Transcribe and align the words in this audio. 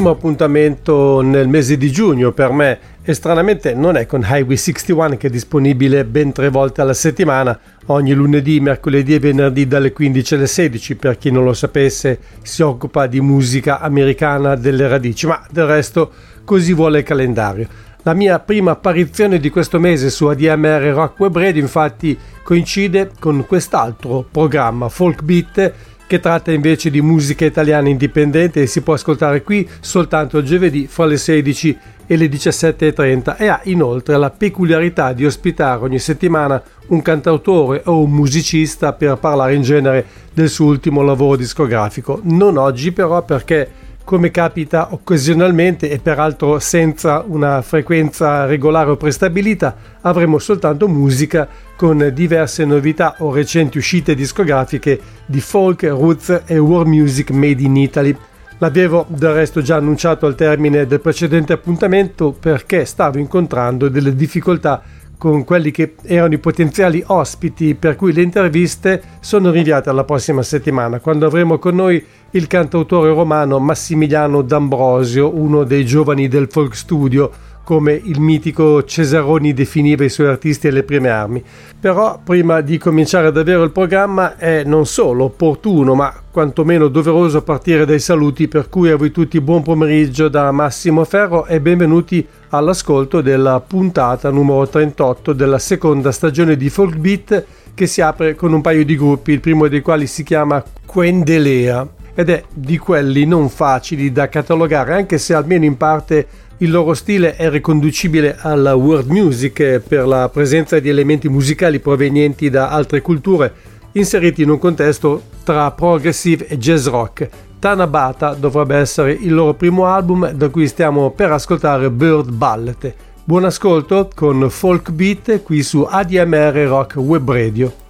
primo 0.00 0.14
appuntamento 0.16 1.20
nel 1.20 1.46
mese 1.46 1.76
di 1.76 1.92
giugno 1.92 2.32
per 2.32 2.52
me 2.52 2.78
e 3.02 3.12
stranamente 3.12 3.74
non 3.74 3.98
è 3.98 4.06
con 4.06 4.22
Highway 4.26 4.56
61 4.56 5.18
che 5.18 5.26
è 5.26 5.30
disponibile 5.30 6.06
ben 6.06 6.32
tre 6.32 6.48
volte 6.48 6.80
alla 6.80 6.94
settimana, 6.94 7.58
ogni 7.86 8.14
lunedì, 8.14 8.60
mercoledì 8.60 9.12
e 9.12 9.18
venerdì 9.18 9.66
dalle 9.66 9.92
15 9.92 10.34
alle 10.36 10.46
16, 10.46 10.96
per 10.96 11.18
chi 11.18 11.30
non 11.30 11.44
lo 11.44 11.52
sapesse 11.52 12.18
si 12.40 12.62
occupa 12.62 13.06
di 13.06 13.20
musica 13.20 13.78
americana 13.80 14.54
delle 14.54 14.88
radici, 14.88 15.26
ma 15.26 15.44
del 15.50 15.66
resto 15.66 16.10
così 16.44 16.72
vuole 16.72 17.00
il 17.00 17.04
calendario. 17.04 17.68
La 18.02 18.14
mia 18.14 18.38
prima 18.38 18.70
apparizione 18.70 19.38
di 19.38 19.50
questo 19.50 19.78
mese 19.78 20.08
su 20.08 20.24
ADMR 20.24 20.94
Rock 20.94 21.20
Web 21.20 21.36
Radio 21.36 21.60
infatti 21.60 22.18
coincide 22.42 23.10
con 23.18 23.44
quest'altro 23.46 24.24
programma 24.30 24.88
Folk 24.88 25.20
Beat 25.20 25.72
che 26.10 26.18
tratta 26.18 26.50
invece 26.50 26.90
di 26.90 27.00
musica 27.00 27.44
italiana 27.44 27.88
indipendente 27.88 28.62
e 28.62 28.66
si 28.66 28.80
può 28.80 28.94
ascoltare 28.94 29.44
qui 29.44 29.68
soltanto 29.78 30.42
giovedì 30.42 30.88
fra 30.88 31.04
le 31.04 31.16
16 31.16 31.78
e 32.04 32.16
le 32.16 32.26
17.30 32.26 33.36
e 33.38 33.46
ha 33.46 33.60
inoltre 33.66 34.16
la 34.16 34.30
peculiarità 34.30 35.12
di 35.12 35.24
ospitare 35.24 35.84
ogni 35.84 36.00
settimana 36.00 36.60
un 36.88 37.00
cantautore 37.00 37.82
o 37.84 38.02
un 38.02 38.10
musicista 38.10 38.92
per 38.92 39.18
parlare 39.18 39.54
in 39.54 39.62
genere 39.62 40.04
del 40.34 40.48
suo 40.48 40.66
ultimo 40.66 41.02
lavoro 41.02 41.36
discografico. 41.36 42.18
Non 42.24 42.56
oggi 42.56 42.90
però 42.90 43.22
perché 43.22 43.70
come 44.10 44.32
capita 44.32 44.88
occasionalmente 44.90 45.88
e 45.88 46.00
peraltro 46.00 46.58
senza 46.58 47.22
una 47.24 47.62
frequenza 47.62 48.44
regolare 48.44 48.90
o 48.90 48.96
prestabilita, 48.96 49.76
avremo 50.00 50.40
soltanto 50.40 50.88
musica 50.88 51.46
con 51.76 52.10
diverse 52.12 52.64
novità 52.64 53.14
o 53.18 53.32
recenti 53.32 53.78
uscite 53.78 54.16
discografiche 54.16 55.00
di 55.26 55.40
folk, 55.40 55.84
roots 55.84 56.42
e 56.44 56.58
world 56.58 56.88
music 56.88 57.30
made 57.30 57.62
in 57.62 57.76
Italy. 57.76 58.16
L'avevo 58.58 59.06
del 59.06 59.32
resto 59.32 59.62
già 59.62 59.76
annunciato 59.76 60.26
al 60.26 60.34
termine 60.34 60.88
del 60.88 61.00
precedente 61.00 61.52
appuntamento 61.52 62.32
perché 62.32 62.86
stavo 62.86 63.18
incontrando 63.18 63.88
delle 63.88 64.16
difficoltà 64.16 64.82
con 65.20 65.44
quelli 65.44 65.70
che 65.70 65.96
erano 66.02 66.32
i 66.32 66.38
potenziali 66.38 67.04
ospiti, 67.06 67.74
per 67.74 67.94
cui 67.94 68.14
le 68.14 68.22
interviste 68.22 69.02
sono 69.20 69.50
rinviate 69.50 69.90
alla 69.90 70.04
prossima 70.04 70.42
settimana, 70.42 70.98
quando 70.98 71.26
avremo 71.26 71.58
con 71.58 71.74
noi 71.74 72.02
il 72.32 72.46
cantautore 72.46 73.08
romano 73.08 73.58
Massimiliano 73.58 74.42
D'Ambrosio, 74.42 75.34
uno 75.34 75.64
dei 75.64 75.84
giovani 75.84 76.28
del 76.28 76.46
folk 76.48 76.76
studio, 76.76 77.30
come 77.64 77.92
il 77.92 78.20
mitico 78.20 78.84
Cesaroni 78.84 79.52
definiva 79.52 80.04
i 80.04 80.08
suoi 80.08 80.28
artisti 80.28 80.68
alle 80.68 80.84
prime 80.84 81.08
armi. 81.08 81.42
Però 81.78 82.20
prima 82.22 82.60
di 82.60 82.78
cominciare 82.78 83.32
davvero 83.32 83.64
il 83.64 83.72
programma 83.72 84.36
è 84.36 84.62
non 84.62 84.86
solo 84.86 85.24
opportuno, 85.24 85.94
ma 85.94 86.12
quantomeno 86.30 86.86
doveroso 86.86 87.42
partire 87.42 87.84
dai 87.84 87.98
saluti, 87.98 88.46
per 88.46 88.68
cui 88.68 88.90
a 88.90 88.96
voi 88.96 89.10
tutti 89.10 89.40
buon 89.40 89.62
pomeriggio 89.62 90.28
da 90.28 90.52
Massimo 90.52 91.04
Ferro 91.04 91.46
e 91.46 91.60
benvenuti 91.60 92.24
all'ascolto 92.50 93.20
della 93.20 93.60
puntata 93.60 94.30
numero 94.30 94.68
38 94.68 95.32
della 95.32 95.58
seconda 95.58 96.12
stagione 96.12 96.56
di 96.56 96.68
Folk 96.70 96.96
Beat 96.96 97.44
che 97.74 97.86
si 97.86 98.00
apre 98.00 98.36
con 98.36 98.52
un 98.52 98.60
paio 98.60 98.84
di 98.84 98.96
gruppi, 98.96 99.32
il 99.32 99.40
primo 99.40 99.66
dei 99.66 99.80
quali 99.80 100.06
si 100.06 100.22
chiama 100.22 100.62
Quendelea 100.86 101.98
ed 102.14 102.30
è 102.30 102.42
di 102.52 102.78
quelli 102.78 103.24
non 103.24 103.48
facili 103.48 104.12
da 104.12 104.28
catalogare 104.28 104.94
anche 104.94 105.18
se 105.18 105.34
almeno 105.34 105.64
in 105.64 105.76
parte 105.76 106.26
il 106.58 106.70
loro 106.70 106.94
stile 106.94 107.36
è 107.36 107.48
riconducibile 107.48 108.36
alla 108.38 108.74
world 108.74 109.08
music 109.08 109.78
per 109.78 110.06
la 110.06 110.28
presenza 110.28 110.78
di 110.78 110.88
elementi 110.88 111.28
musicali 111.28 111.80
provenienti 111.80 112.50
da 112.50 112.68
altre 112.68 113.00
culture 113.00 113.52
inseriti 113.92 114.42
in 114.42 114.50
un 114.50 114.58
contesto 114.58 115.22
tra 115.42 115.70
progressive 115.70 116.46
e 116.46 116.58
jazz 116.58 116.86
rock 116.86 117.28
Tanabata 117.60 118.32
dovrebbe 118.32 118.76
essere 118.76 119.12
il 119.12 119.34
loro 119.34 119.52
primo 119.52 119.84
album 119.84 120.30
da 120.30 120.48
cui 120.48 120.66
stiamo 120.66 121.10
per 121.10 121.30
ascoltare 121.30 121.90
Bird 121.90 122.30
Ballet. 122.30 122.94
Buon 123.22 123.44
ascolto 123.44 124.08
con 124.14 124.48
Folk 124.48 124.90
Beat 124.92 125.42
qui 125.42 125.62
su 125.62 125.86
ADMR 125.86 126.54
Rock 126.66 126.96
Web 126.96 127.30
Radio. 127.30 127.89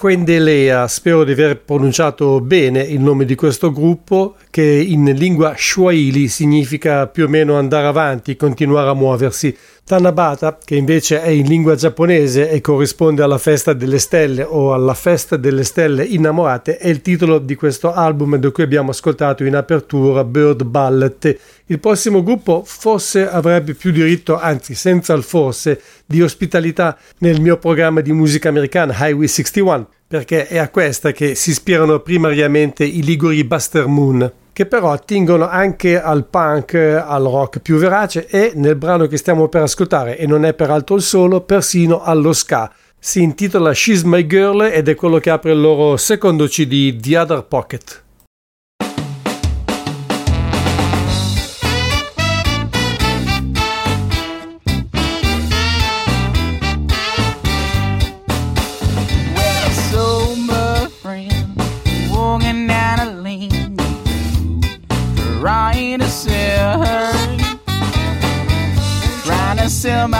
Quendelea, 0.00 0.88
spero 0.88 1.24
di 1.24 1.32
aver 1.32 1.60
pronunciato 1.60 2.40
bene 2.40 2.80
il 2.80 3.00
nome 3.00 3.26
di 3.26 3.34
questo 3.34 3.70
gruppo 3.70 4.36
che 4.50 4.62
in 4.62 5.04
lingua 5.14 5.54
Swahili 5.56 6.26
significa 6.26 7.06
più 7.06 7.24
o 7.24 7.28
meno 7.28 7.56
andare 7.56 7.86
avanti, 7.86 8.36
continuare 8.36 8.90
a 8.90 8.94
muoversi. 8.94 9.56
Tanabata, 9.84 10.58
che 10.62 10.76
invece 10.76 11.20
è 11.20 11.30
in 11.30 11.46
lingua 11.46 11.74
giapponese 11.74 12.48
e 12.48 12.60
corrisponde 12.60 13.22
alla 13.22 13.38
festa 13.38 13.72
delle 13.72 13.98
stelle 13.98 14.44
o 14.44 14.72
alla 14.72 14.94
festa 14.94 15.36
delle 15.36 15.64
stelle 15.64 16.04
innamorate, 16.04 16.76
è 16.76 16.88
il 16.88 17.00
titolo 17.00 17.38
di 17.38 17.56
questo 17.56 17.92
album 17.92 18.36
da 18.36 18.50
cui 18.50 18.62
abbiamo 18.62 18.90
ascoltato 18.90 19.42
in 19.44 19.56
apertura 19.56 20.22
Bird 20.22 20.62
Ballet. 20.62 21.38
Il 21.66 21.80
prossimo 21.80 22.22
gruppo 22.22 22.62
forse 22.64 23.28
avrebbe 23.28 23.74
più 23.74 23.90
diritto, 23.90 24.38
anzi 24.38 24.74
senza 24.74 25.12
il 25.12 25.24
forse, 25.24 25.80
di 26.06 26.22
ospitalità 26.22 26.96
nel 27.18 27.40
mio 27.40 27.56
programma 27.56 28.00
di 28.00 28.12
musica 28.12 28.48
americana 28.48 28.94
Highway 28.96 29.26
61, 29.26 29.88
perché 30.10 30.48
è 30.48 30.58
a 30.58 30.70
questa 30.70 31.12
che 31.12 31.36
si 31.36 31.50
ispirano 31.50 32.00
primariamente 32.00 32.82
i 32.82 33.00
liguri 33.04 33.44
Buster 33.44 33.86
Moon 33.86 34.32
che 34.52 34.66
però 34.66 34.90
attingono 34.90 35.48
anche 35.48 36.02
al 36.02 36.26
punk, 36.26 36.74
al 36.74 37.22
rock 37.22 37.60
più 37.60 37.76
verace 37.76 38.26
e 38.26 38.50
nel 38.56 38.74
brano 38.74 39.06
che 39.06 39.16
stiamo 39.16 39.46
per 39.46 39.62
ascoltare, 39.62 40.18
e 40.18 40.26
non 40.26 40.44
è 40.44 40.52
peraltro 40.52 40.96
il 40.96 41.02
solo, 41.02 41.42
persino 41.42 42.02
allo 42.02 42.32
ska. 42.32 42.70
Si 42.98 43.22
intitola 43.22 43.72
She's 43.72 44.02
My 44.02 44.26
Girl 44.26 44.62
ed 44.62 44.88
è 44.88 44.96
quello 44.96 45.18
che 45.18 45.30
apre 45.30 45.52
il 45.52 45.60
loro 45.60 45.96
secondo 45.96 46.48
CD, 46.48 46.98
The 47.00 47.16
Other 47.16 47.44
Pocket. 47.44 48.02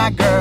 My 0.00 0.10
girl. 0.12 0.39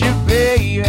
Your 0.00 0.14
baby. 0.26 0.82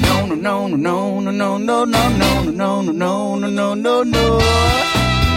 No, 0.00 0.24
no, 0.24 0.34
no, 0.34 0.68
no, 0.68 1.20
no, 1.20 1.30
no, 1.30 1.58
no, 1.58 1.84
no, 1.84 2.08
no, 2.08 2.40
no, 2.50 2.80
no, 2.80 2.92
no, 2.92 3.36
no, 3.36 3.48
no, 3.48 3.74
no, 3.74 4.02
no. 4.04 4.40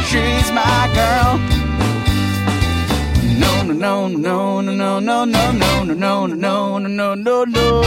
She's 0.08 0.50
my 0.54 0.90
girl. 0.96 1.40
No, 3.38 3.64
no, 3.64 4.08
no, 4.08 4.62
no, 4.62 4.62
no, 4.62 5.00
no, 5.00 5.26
no, 5.26 5.26
no, 5.26 5.52
no, 5.52 5.86
no, 5.86 6.28
no, 6.28 6.78
no, 6.78 6.78
no, 6.78 7.16
no, 7.16 7.44
no. 7.44 7.84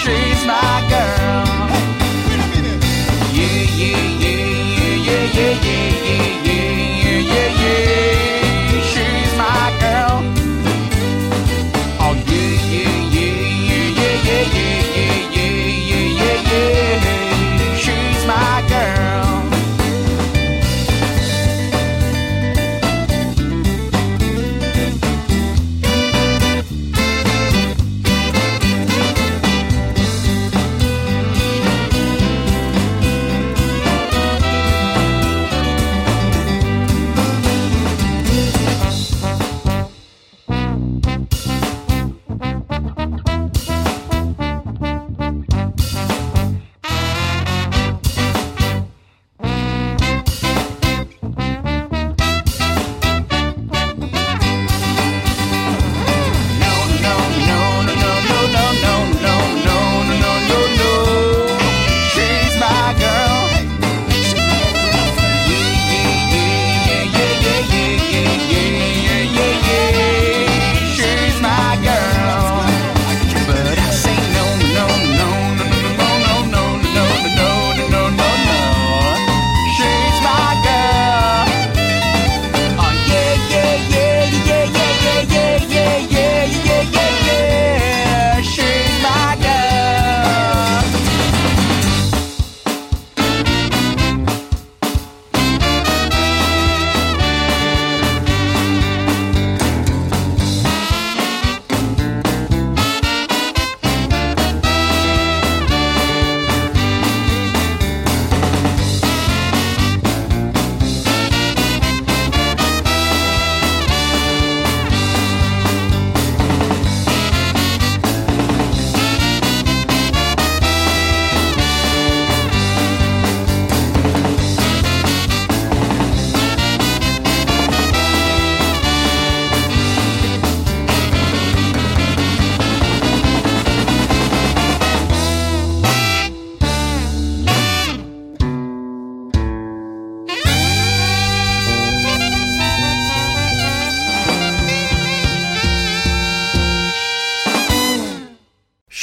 She's 0.00 0.46
my 0.46 0.86
girl 0.88 1.44
Yeah 3.34 3.66
yeah, 3.80 3.98
yeah, 4.22 4.40
yeah, 4.68 5.04
yeah, 5.06 5.24
yeah, 5.36 5.54
yeah, 5.66 6.42
yeah, 6.44 7.18
yeah, 7.18 7.48
yeah. 7.60 8.25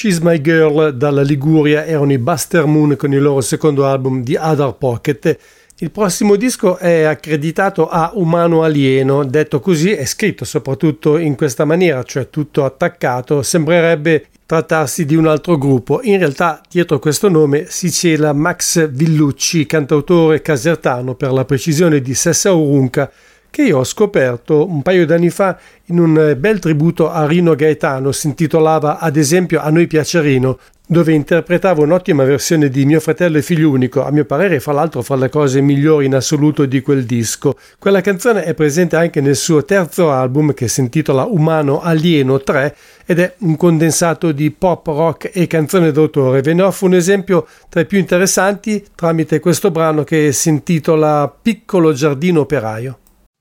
She's 0.04 0.20
My 0.20 0.42
Girl 0.42 0.94
dalla 0.98 1.22
Liguria 1.22 1.86
erano 1.86 2.12
i 2.12 2.18
Buster 2.18 2.66
Moon 2.66 2.98
con 2.98 3.14
il 3.14 3.22
loro 3.22 3.40
secondo 3.40 3.86
album 3.86 4.22
The 4.22 4.38
Other 4.38 4.76
Pocket. 4.78 5.38
Il 5.78 5.92
prossimo 5.92 6.36
disco 6.36 6.76
è 6.76 7.04
accreditato 7.04 7.88
a 7.88 8.12
Umano 8.16 8.64
Alieno, 8.64 9.24
detto 9.24 9.62
così 9.62 9.94
è 9.94 10.04
scritto 10.04 10.44
soprattutto 10.44 11.18
in 11.18 11.36
questa 11.36 11.64
maniera, 11.64 12.04
cioè 12.04 12.30
tutto 12.30 12.66
attaccato, 12.66 13.42
sembrerebbe 13.44 14.26
trattarsi 14.46 15.06
di 15.06 15.16
un 15.16 15.26
altro 15.26 15.58
gruppo. 15.58 16.02
In 16.04 16.18
realtà 16.18 16.62
dietro 16.70 17.00
questo 17.00 17.30
nome 17.30 17.68
si 17.70 17.90
cela 17.90 18.34
Max 18.34 18.90
Villucci, 18.90 19.66
cantautore 19.66 20.42
casertano 20.42 21.16
per 21.16 21.32
la 21.32 21.46
precisione 21.46 22.02
di 22.02 22.14
Sessa 22.14 22.52
Urunca, 22.52 23.10
che 23.54 23.62
io 23.62 23.78
ho 23.78 23.84
scoperto 23.84 24.68
un 24.68 24.82
paio 24.82 25.06
d'anni 25.06 25.30
fa 25.30 25.60
in 25.86 26.00
un 26.00 26.36
bel 26.40 26.58
tributo 26.58 27.12
a 27.12 27.28
Rino 27.28 27.54
Gaetano, 27.54 28.12
si 28.12 28.26
intitolava 28.26 28.98
ad 28.98 29.16
esempio 29.16 29.62
A 29.62 29.70
noi 29.70 29.86
piace 29.86 30.22
Rino, 30.22 30.58
dove 30.88 31.14
interpretava 31.14 31.84
un'ottima 31.84 32.24
versione 32.24 32.70
di 32.70 32.84
Mio 32.84 33.00
fratello 33.00 33.38
e 33.38 33.44
figlio 33.44 33.70
unico, 33.70 34.04
a 34.04 34.10
mio 34.10 34.26
parere 34.26 34.60
fra 34.60 34.72
l'altro 34.72 35.04
fra 35.04 35.16
le 35.18 35.30
cose 35.30 35.62
migliori 35.62 36.08
in 36.08 36.16
assoluto 36.16 36.66
di 36.66 36.82
quel 36.82 37.06
disco. 37.06 37.56
Quella 37.78 38.02
canzone 38.02 38.44
è 38.44 38.56
presente 38.56 38.96
anche 38.96 39.22
nel 39.22 39.36
suo 39.36 39.64
terzo 39.64 40.10
album 40.10 40.56
che 40.56 40.68
si 40.68 40.80
intitola 40.80 41.26
Umano 41.26 41.80
Alieno 41.80 42.42
3 42.42 42.76
ed 43.06 43.20
è 43.20 43.36
un 43.42 43.56
condensato 43.56 44.32
di 44.32 44.50
pop, 44.50 44.88
rock 44.88 45.30
e 45.32 45.46
canzone 45.46 45.92
d'autore. 45.92 46.42
Ve 46.42 46.56
ne 46.56 46.64
offro 46.64 46.88
un 46.88 46.96
esempio 46.96 47.46
tra 47.70 47.82
i 47.82 47.86
più 47.86 48.00
interessanti 48.00 48.84
tramite 48.96 49.40
questo 49.40 49.70
brano 49.70 50.04
che 50.04 50.32
si 50.32 50.50
intitola 50.50 51.32
Piccolo 51.40 51.94
giardino 51.94 52.40
operaio. 52.40 52.98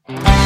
Thank 0.09 0.27
you. 0.27 0.42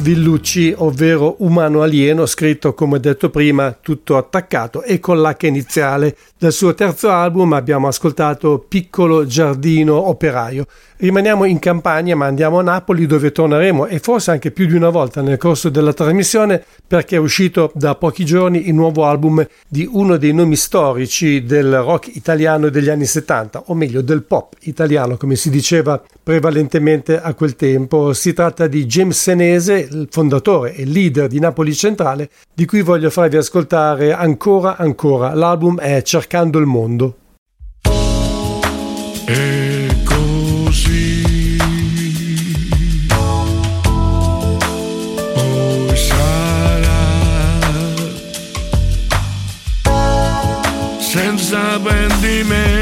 Villucci, 0.00 0.74
ovvero 0.76 1.36
Umano 1.40 1.82
Alieno, 1.82 2.24
scritto 2.26 2.72
come 2.72 3.00
detto 3.00 3.30
prima, 3.30 3.76
tutto 3.78 4.16
attaccato 4.16 4.82
e 4.82 4.98
con 5.00 5.20
l'H 5.20 5.46
iniziale. 5.46 6.16
Dal 6.38 6.52
suo 6.52 6.74
terzo 6.74 7.10
album 7.10 7.52
abbiamo 7.52 7.88
ascoltato 7.88 8.64
Piccolo 8.66 9.26
Giardino 9.26 10.08
Operaio. 10.08 10.66
Rimaniamo 10.96 11.44
in 11.44 11.58
Campania 11.58 12.14
ma 12.14 12.26
andiamo 12.26 12.60
a 12.60 12.62
Napoli 12.62 13.06
dove 13.06 13.32
torneremo 13.32 13.86
e 13.86 13.98
forse 13.98 14.30
anche 14.30 14.52
più 14.52 14.66
di 14.66 14.74
una 14.74 14.88
volta 14.88 15.20
nel 15.20 15.36
corso 15.36 15.68
della 15.68 15.92
trasmissione 15.92 16.64
perché 16.86 17.16
è 17.16 17.18
uscito 17.18 17.72
da 17.74 17.96
pochi 17.96 18.24
giorni 18.24 18.68
il 18.68 18.74
nuovo 18.74 19.04
album 19.04 19.44
di 19.66 19.88
uno 19.90 20.16
dei 20.16 20.32
nomi 20.32 20.54
storici 20.54 21.44
del 21.44 21.80
rock 21.80 22.14
italiano 22.14 22.68
degli 22.68 22.88
anni 22.88 23.06
70 23.06 23.64
o 23.66 23.74
meglio 23.74 24.00
del 24.00 24.22
pop 24.22 24.54
italiano 24.60 25.16
come 25.16 25.34
si 25.34 25.50
diceva 25.50 26.00
prevalentemente 26.22 27.20
a 27.20 27.34
quel 27.34 27.56
tempo. 27.56 28.12
Si 28.12 28.32
tratta 28.32 28.68
di 28.68 28.86
James 28.86 29.20
Senese, 29.20 29.81
il 29.82 30.08
fondatore 30.10 30.74
e 30.74 30.84
leader 30.84 31.26
di 31.26 31.38
Napoli 31.38 31.74
Centrale 31.74 32.30
di 32.54 32.64
cui 32.64 32.82
voglio 32.82 33.10
farvi 33.10 33.36
ascoltare 33.36 34.12
ancora 34.12 34.76
ancora. 34.76 35.34
L'album 35.34 35.78
è 35.78 36.02
Cercando 36.02 36.58
il 36.58 36.66
mondo. 36.66 37.16
Eh. 39.26 39.82
senza 51.12 51.78
pentimento 51.78 52.81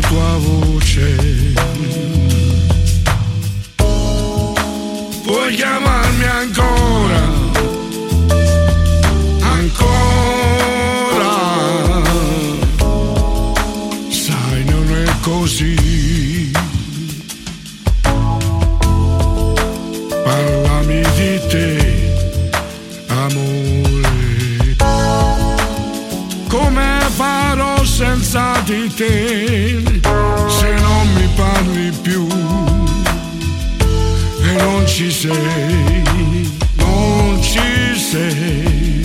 tua 0.00 0.38
voce. 0.38 1.16
Puoi 5.24 5.54
chiamarmi 5.54 6.24
ancora, 6.24 7.22
ancora. 9.40 11.34
Sai, 14.08 14.64
non 14.64 15.04
è 15.04 15.10
così. 15.20 16.50
Parlami 20.24 21.02
di 21.16 21.40
te, 21.48 22.12
amore. 23.08 24.74
Farò 24.78 25.54
senza 27.96 28.60
di 28.66 28.92
te 28.94 29.80
se 30.48 30.74
non 30.82 31.14
mi 31.14 31.26
parli 31.34 31.90
più 32.02 32.26
e 34.42 34.52
non 34.60 34.86
ci 34.86 35.10
sei, 35.10 36.52
non 36.74 37.40
ci 37.40 37.98
sei. 37.98 39.02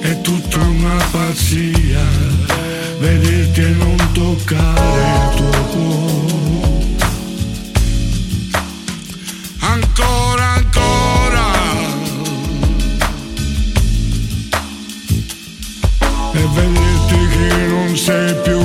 È 0.00 0.20
tutta 0.22 0.58
una 0.58 0.96
pazzia 1.10 2.02
vederti 2.98 3.60
e 3.60 3.68
non 3.76 3.96
toccare 4.14 5.02
il 5.02 5.36
tuo 5.36 5.64
cuore. 5.66 6.96
Ancora. 9.58 10.31
Che 17.94 18.61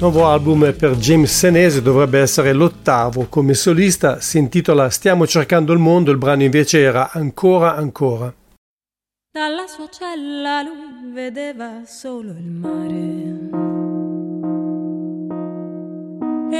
Nuovo 0.00 0.26
album 0.26 0.74
per 0.78 0.96
James 0.96 1.30
Senese 1.30 1.82
dovrebbe 1.82 2.20
essere 2.20 2.54
l'ottavo 2.54 3.26
come 3.28 3.52
solista, 3.52 4.18
si 4.18 4.38
intitola 4.38 4.88
Stiamo 4.88 5.26
cercando 5.26 5.74
il 5.74 5.78
mondo, 5.78 6.10
il 6.10 6.16
brano 6.16 6.42
invece 6.42 6.80
era 6.80 7.10
Ancora 7.12 7.76
ancora. 7.76 8.32
Dalla 9.30 9.66
sua 9.66 9.90
cella 9.90 10.62
lui 10.62 11.12
vedeva 11.12 11.82
solo 11.84 12.30
il 12.30 12.50
mare 12.50 13.48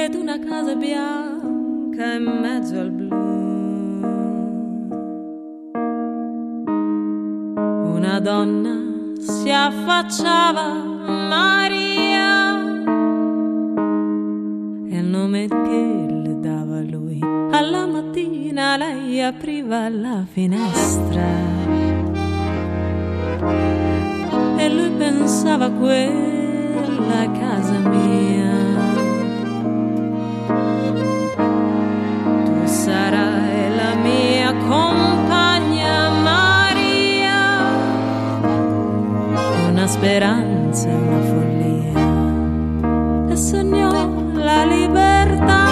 ed 0.05 0.15
una 0.15 0.39
casa 0.39 0.75
bianca 0.75 2.13
in 2.13 2.39
mezzo 2.43 2.79
al 2.79 2.91
blu. 2.91 3.09
Una 7.95 8.21
donna 8.21 9.15
si 9.19 9.51
affacciava, 9.51 10.75
Maria, 11.07 12.00
e 14.91 14.97
il 14.99 15.05
nome 15.05 15.47
che 15.47 16.07
le 16.09 16.41
dava 16.41 16.81
lui. 16.81 17.21
Alla 17.53 17.87
mattina 17.87 18.77
lei 18.77 19.23
apriva 19.23 19.89
la 19.89 20.25
finestra 20.29 21.29
e 24.57 24.69
lui 24.69 24.91
pensava 24.99 25.71
quella 25.71 27.31
casa 27.39 27.79
mia. 27.79 28.59
Tu 32.45 32.67
sarai 32.67 33.77
la 33.77 33.95
mia 33.95 34.53
compagna 34.69 36.11
Maria, 36.21 37.39
una 39.69 39.87
speranza 39.87 40.89
una 40.89 41.21
follia, 41.21 41.93
e 43.33 43.37
sognò 43.37 44.20
la 44.51 44.65
libertà. 44.65 45.65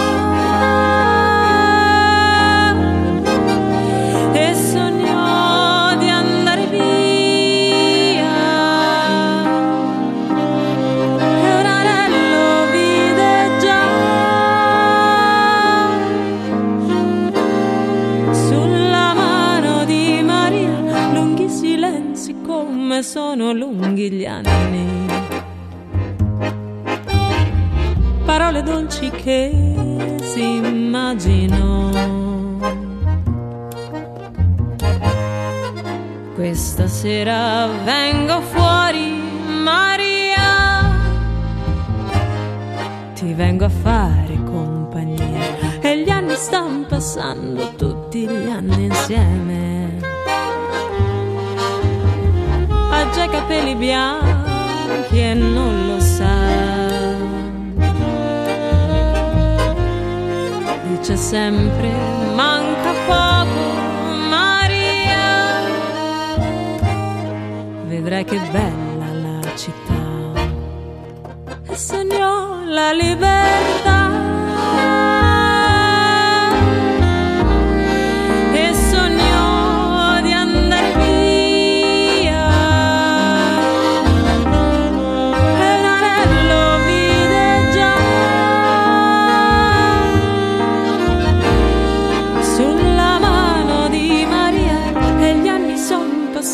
E 4.32 4.54
sognò 4.54 5.96
di 5.96 6.08
andare 6.08 6.66
via. 6.66 8.36
E 11.46 11.50
un 11.54 12.70
vide 12.72 13.34
già 13.64 13.84
sulla 18.32 19.12
mano 19.14 19.84
di 19.84 20.22
Maria. 20.22 20.76
Lunghi 21.12 21.48
silenzi 21.48 22.40
come 22.46 23.02
sono 23.02 23.52
lunghi 23.52 24.10
gli 24.10 24.24
anni 24.24 24.97
dolci 28.68 29.10
che 29.10 29.50
si 30.20 30.56
immaginò. 30.56 31.88
Questa 36.34 36.86
sera 36.86 37.66
vengo 37.84 38.40
fuori, 38.42 39.22
Maria. 39.64 40.84
Ti 43.14 43.32
vengo 43.32 43.64
a 43.64 43.70
fare 43.70 44.38
compagnia. 44.44 45.80
E 45.80 46.02
gli 46.02 46.10
anni 46.10 46.34
stanno 46.34 46.84
passando, 46.86 47.74
tutti 47.74 48.28
gli 48.28 48.50
anni 48.50 48.84
insieme. 48.84 49.96
Ha 52.90 53.10
già 53.14 53.24
i 53.24 53.30
capelli 53.30 53.74
bianchi 53.74 55.20
e 55.20 55.34
non 55.34 55.86
lo 55.86 56.00
sa. 56.00 56.77
Dice 60.98 61.16
sempre, 61.16 61.90
manca 62.34 62.92
poco, 63.06 63.80
Maria. 64.28 65.62
Vedrai 67.86 68.24
che 68.24 68.40
bella 68.50 69.12
la 69.12 69.56
città. 69.56 70.42
E 71.70 71.76
sognò 71.76 72.64
la 72.64 72.90
libertà. 72.92 73.37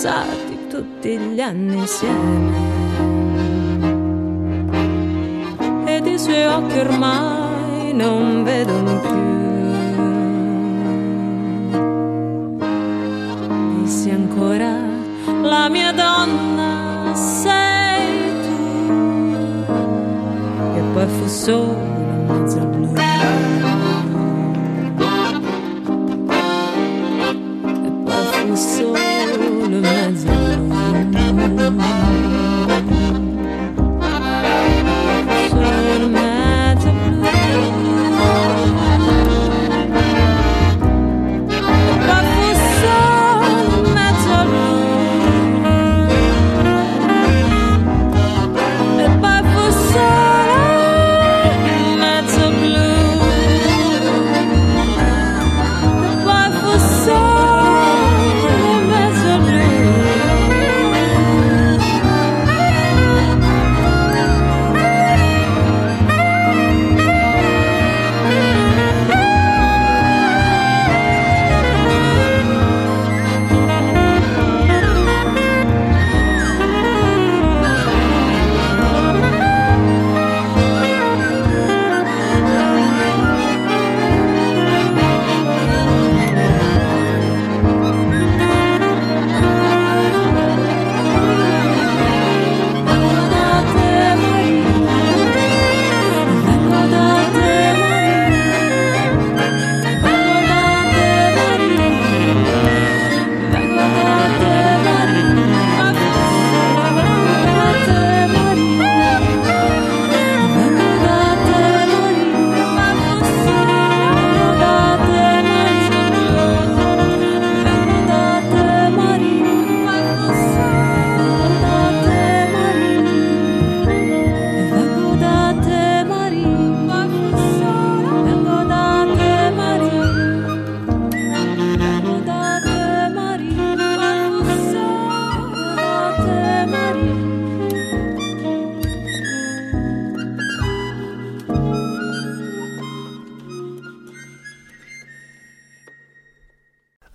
Passati 0.04 0.66
tutti 0.68 1.16
gli 1.16 1.40
anni 1.40 1.78
insieme. 1.78 2.52
Ed 5.86 6.06
i 6.06 6.18
suoi 6.18 6.44
occhi 6.44 6.78
ormai 6.78 7.94
non 7.94 8.44
vedono 8.44 9.00
più. 9.00 9.22
Dissi 13.80 14.10
ancora 14.10 14.76
la 15.42 15.70
mia 15.70 15.92
donna 15.92 17.14
sei 17.14 18.42
tu 18.42 19.74
e 20.76 20.82
poi 20.92 21.06
fu 21.06 21.26
solo 21.26 21.93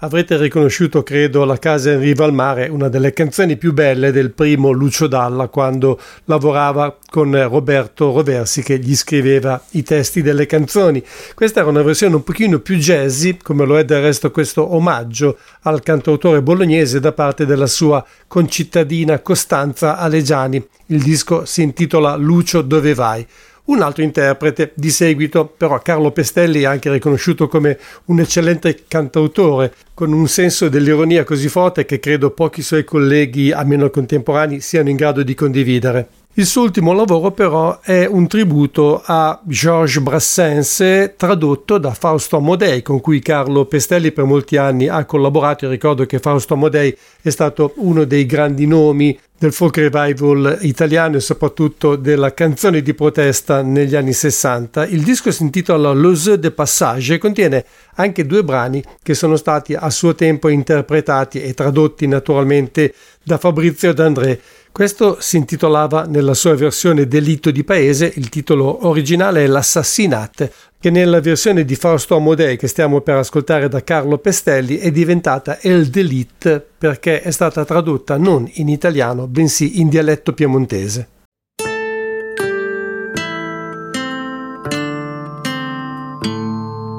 Avrete 0.09 0.37
riconosciuto, 0.37 1.03
credo, 1.03 1.45
La 1.45 1.59
casa 1.59 1.91
in 1.91 1.99
riva 1.99 2.25
al 2.25 2.33
mare, 2.33 2.67
una 2.67 2.87
delle 2.89 3.13
canzoni 3.13 3.57
più 3.57 3.73
belle 3.73 4.11
del 4.11 4.31
primo 4.31 4.71
Lucio 4.71 5.05
Dalla 5.05 5.49
quando 5.49 5.99
lavorava 6.25 6.97
con 7.11 7.31
Roberto 7.47 8.11
Roversi 8.11 8.63
che 8.63 8.79
gli 8.79 8.95
scriveva 8.95 9.61
i 9.73 9.83
testi 9.83 10.23
delle 10.23 10.47
canzoni. 10.47 11.03
Questa 11.35 11.59
era 11.59 11.69
una 11.69 11.83
versione 11.83 12.15
un 12.15 12.23
pochino 12.23 12.57
più 12.57 12.77
jazzy, 12.77 13.37
come 13.37 13.67
lo 13.67 13.77
è 13.77 13.85
del 13.85 14.01
resto 14.01 14.31
questo 14.31 14.73
omaggio 14.73 15.37
al 15.61 15.83
cantautore 15.83 16.41
bolognese 16.41 16.99
da 16.99 17.11
parte 17.11 17.45
della 17.45 17.67
sua 17.67 18.03
concittadina 18.25 19.19
Costanza 19.19 19.99
Alegiani. 19.99 20.67
Il 20.87 21.03
disco 21.03 21.45
si 21.45 21.61
intitola 21.61 22.15
Lucio 22.15 22.63
dove 22.63 22.95
vai? 22.95 23.23
Un 23.69 23.83
altro 23.83 24.01
interprete 24.01 24.71
di 24.73 24.89
seguito, 24.89 25.45
però 25.45 25.79
Carlo 25.79 26.09
Pestelli 26.09 26.63
è 26.63 26.65
anche 26.65 26.91
riconosciuto 26.91 27.47
come 27.47 27.77
un 28.05 28.19
eccellente 28.19 28.85
cantautore, 28.87 29.71
con 29.93 30.11
un 30.11 30.27
senso 30.27 30.69
dell'ironia 30.69 31.23
così 31.23 31.49
forte 31.49 31.85
che 31.85 31.99
credo 31.99 32.31
pochi 32.31 32.63
suoi 32.63 32.83
colleghi, 32.83 33.51
almeno 33.51 33.91
contemporanei, 33.91 34.59
siano 34.59 34.89
in 34.89 34.95
grado 34.95 35.21
di 35.21 35.35
condividere. 35.35 36.18
Il 36.39 36.45
suo 36.45 36.61
ultimo 36.61 36.93
lavoro 36.93 37.31
però 37.31 37.81
è 37.81 38.05
un 38.05 38.25
tributo 38.29 39.01
a 39.03 39.41
Georges 39.43 40.01
Brassens 40.01 41.11
tradotto 41.17 41.77
da 41.77 41.93
Fausto 41.93 42.37
Amodei 42.37 42.81
con 42.81 43.01
cui 43.01 43.19
Carlo 43.19 43.65
Pestelli 43.65 44.13
per 44.13 44.23
molti 44.23 44.55
anni 44.55 44.87
ha 44.87 45.03
collaborato. 45.03 45.65
Io 45.65 45.71
ricordo 45.71 46.05
che 46.05 46.19
Fausto 46.19 46.53
Amodei 46.53 46.97
è 47.21 47.29
stato 47.29 47.73
uno 47.79 48.05
dei 48.05 48.25
grandi 48.25 48.67
nomi 48.67 49.19
del 49.37 49.51
folk 49.51 49.77
revival 49.77 50.59
italiano 50.61 51.17
e 51.17 51.19
soprattutto 51.21 51.97
della 51.97 52.33
canzone 52.33 52.81
di 52.81 52.93
protesta 52.93 53.61
negli 53.61 53.95
anni 53.95 54.13
60. 54.13 54.85
Il 54.87 55.03
disco 55.03 55.31
si 55.31 55.43
intitola 55.43 55.93
Jeu 55.93 56.35
de 56.37 56.51
Passage 56.51 57.15
e 57.15 57.17
contiene 57.17 57.65
anche 57.95 58.25
due 58.25 58.45
brani 58.45 58.81
che 59.03 59.13
sono 59.13 59.35
stati 59.35 59.73
a 59.73 59.89
suo 59.89 60.15
tempo 60.15 60.47
interpretati 60.47 61.41
e 61.41 61.53
tradotti 61.53 62.07
naturalmente 62.07 62.93
da 63.23 63.37
Fabrizio 63.37 63.93
D'André. 63.93 64.39
Questo 64.71 65.17
si 65.19 65.37
intitolava 65.37 66.05
nella 66.05 66.33
sua 66.33 66.55
versione 66.55 67.07
Delitto 67.07 67.51
di 67.51 67.63
Paese, 67.63 68.11
il 68.15 68.29
titolo 68.29 68.87
originale 68.87 69.43
è 69.43 69.47
L'Assassinate, 69.47 70.51
che 70.79 70.89
nella 70.89 71.19
versione 71.19 71.65
di 71.65 71.75
Fausto 71.75 72.15
Amodei 72.15 72.55
che 72.55 72.67
stiamo 72.67 73.01
per 73.01 73.17
ascoltare 73.17 73.67
da 73.67 73.83
Carlo 73.83 74.17
Pestelli 74.17 74.77
è 74.77 74.91
diventata 74.91 75.59
El 75.59 75.87
Delite 75.87 76.65
perché 76.77 77.21
è 77.21 77.31
stata 77.31 77.65
tradotta 77.65 78.17
non 78.17 78.49
in 78.53 78.69
italiano 78.69 79.27
bensì 79.27 79.81
in 79.81 79.89
dialetto 79.89 80.31
piemontese. 80.33 81.07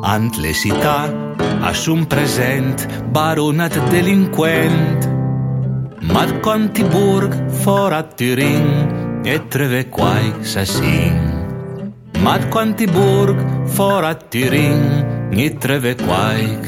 Ant 0.02 0.36
l'esità, 0.36 1.08
un 1.86 2.06
present, 2.06 3.02
baronat 3.04 3.88
delinquent, 3.90 5.19
Mat 6.02 6.40
Contiburg 6.40 7.50
fora 7.50 8.02
Turin 8.02 9.20
e 9.22 9.38
treve 9.48 9.88
quai 9.90 10.32
sassin. 10.40 11.92
Mat 12.20 12.48
Contiburg 12.48 13.66
fora 13.66 14.14
Turin 14.14 15.28
e 15.30 15.56
treve 15.58 15.96
quai 15.96 16.58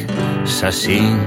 sassin. 0.44 1.18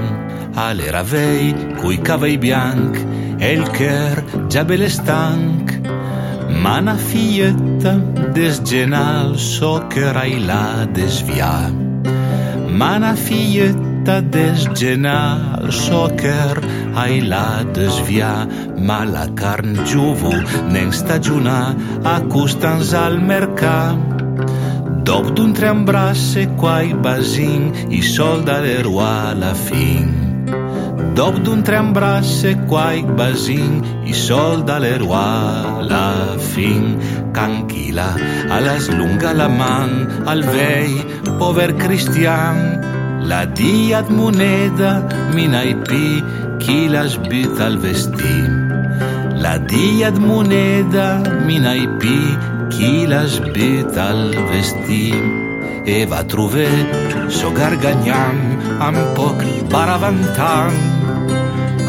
Ale 0.54 0.88
ravei 0.90 1.74
cui 1.80 1.98
cavei 1.98 2.38
bianc 2.38 2.96
e 3.38 3.52
il 3.52 3.68
cher 3.70 4.22
già 4.46 4.64
belle 4.64 4.88
stanc. 4.88 5.80
Ma 6.48 6.78
una 6.78 6.94
figlietta 6.94 7.94
desgenal 8.32 9.36
so 9.36 9.84
che 9.88 10.12
rai 10.12 10.44
la 10.44 10.86
desvia. 10.88 11.74
Ma 12.68 12.94
una 12.94 13.16
figlietta 13.16 13.95
ta 14.06 14.20
desgenar 14.22 15.66
socer 15.74 16.54
ai 16.94 17.26
la 17.30 17.66
desvia 17.76 18.46
ma 18.88 19.02
la 19.14 19.24
carn 19.40 19.74
giuvu 19.90 20.30
nen 20.74 20.92
stagiuna 20.98 21.74
acustans 22.14 22.94
al 22.94 23.18
mercat. 23.30 23.98
Dop 25.08 25.26
d'un 25.34 25.52
treambrasse 25.58 26.46
quai 26.60 26.94
basin 26.94 27.62
i 27.98 28.00
solda 28.14 28.60
de 28.66 28.76
roi 28.86 29.34
la 29.42 29.52
fin. 29.66 30.08
Dop 31.18 31.42
d'un 31.42 31.66
treambrasse 31.66 32.54
quai 32.70 33.02
basin 33.18 33.82
i 34.06 34.14
solda 34.14 34.78
le 34.78 34.94
roi 35.02 35.82
la 35.90 36.08
fin. 36.52 36.94
Canquila 37.34 38.10
a 38.54 38.60
las 38.66 38.86
lunga 38.98 39.34
la 39.34 39.48
man 39.48 40.22
al 40.30 40.46
vei 40.54 40.94
pover 41.38 41.74
cristian 41.74 42.86
Λαντίατ 43.26 44.08
μονέδα 44.08 45.06
μην 45.34 45.54
αϊπή 45.54 46.24
κύλας 46.56 47.18
μπιταλ 47.20 47.78
βεστίμ. 47.78 48.52
Λαντίατ 49.40 50.18
μονέδα 50.18 51.20
μην 51.46 51.66
αϊπή 51.66 52.38
κύλας 52.68 53.40
μπιταλ 53.40 54.34
βεστίμ. 54.50 55.44
e 55.86 56.04
va 56.10 56.20
trobar 56.30 56.78
so 57.30 57.48
garganyant 57.54 58.42
amb 58.86 58.98
poc 59.18 59.38
baravantant 59.70 60.80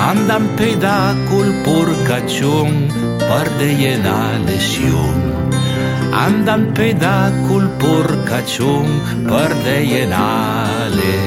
andan 0.09 0.45
pedàcul 0.59 1.49
por 1.65 1.89
catxon 2.09 2.75
per 3.23 3.47
deien 3.57 4.05
a 4.05 4.21
lesió 4.45 5.01
andan 6.25 6.69
pedàcul 6.77 7.65
por 7.81 8.07
catxon 8.29 8.87
per 9.29 9.49
deien 9.65 10.13
a 10.13 10.29
lesió 10.97 11.26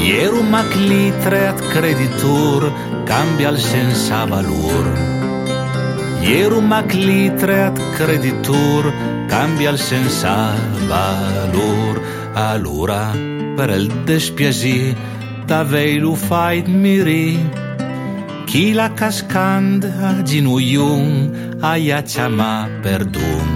Jeromag 0.00 0.72
litreat 0.88 1.60
creditur, 1.72 2.72
cambia 3.04 3.48
al 3.48 3.58
senza 3.58 4.24
valor. 4.24 4.86
Jeromag 6.24 6.90
litreat 6.94 7.76
creditur, 7.96 8.88
cambia 9.28 9.68
al 9.68 9.78
senza 9.78 10.56
valor. 10.88 12.00
Allora, 12.32 13.12
per 13.54 13.68
il 13.76 13.92
despiasi, 14.08 14.96
tavei 15.44 15.98
lu 15.98 16.14
fai 16.14 16.62
miri. 16.62 17.36
Chi 18.46 18.72
la 18.72 18.88
cascand 18.94 19.84
a 19.84 20.22
ginuiun, 20.22 21.58
aia 21.60 22.02
chama 22.02 22.66
perdun. 22.80 23.50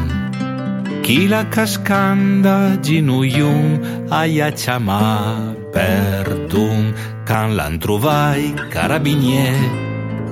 Chi 1.00 1.26
la 1.26 1.48
cascanda 1.48 2.78
ginuiun, 2.80 4.06
aia 4.10 4.52
chama 4.52 5.08
perdun. 5.08 5.53
perdun 5.74 6.94
Quand 7.28 7.52
l'an 7.58 7.78
trovai 7.82 8.54
carabinier 8.70 9.58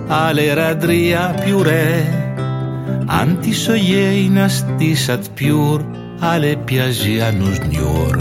A 0.08 0.32
l'era 0.32 0.72
dria 0.74 1.34
piure 1.42 2.06
Antis 3.20 3.66
oieinas 3.74 4.62
tisat 4.78 5.28
piur 5.36 5.84
Ale 6.22 6.54
piasianus 6.66 7.60
niur 7.68 8.16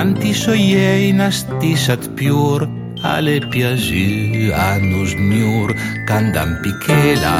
Antis 0.00 0.46
oieinas 0.48 1.44
tisat 1.60 2.10
piur 2.16 2.66
ale 3.04 3.40
piagi 3.52 4.50
anus 4.52 5.12
niur 5.14 5.74
candam 6.08 6.56
pichela 6.62 7.36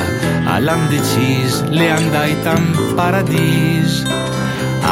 alam 0.55 0.83
decis 0.92 1.62
le 1.79 1.88
andaitam 1.96 2.62
paradis 2.96 4.05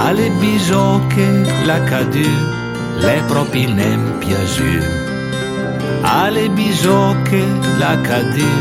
ale 0.04 0.26
bisoche 0.40 1.28
la 1.68 1.78
cadu 1.90 2.63
le 2.98 3.22
propi 3.26 3.66
nem 3.66 4.18
piaciu. 4.18 4.82
Ale 6.02 6.48
bisoche 6.50 7.44
la 7.78 7.96
cadu, 8.00 8.52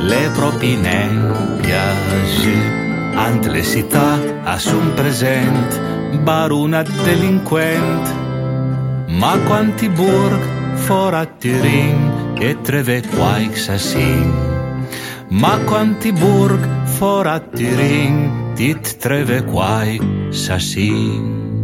le 0.00 0.30
propi 0.34 0.76
nem 0.76 1.32
piaciu. 1.62 2.58
Ant 3.16 3.46
le 3.46 3.62
città 3.62 4.18
assun 4.44 4.92
present, 4.94 5.80
baruna 6.24 6.82
delinquent. 7.04 8.06
Ma 9.08 9.38
quanti 9.46 9.88
burg 9.88 10.42
fora 10.74 11.24
Turin 11.24 12.34
e 12.38 12.54
treve 12.62 13.02
quaix 13.16 13.68
assin. 13.68 14.30
Ma 15.28 15.58
quanti 15.64 16.12
burg 16.12 16.60
fora 16.84 17.40
Turin 17.40 18.52
dit 18.54 18.98
treve 18.98 19.42
quaix 19.44 20.48
assin. 20.50 21.55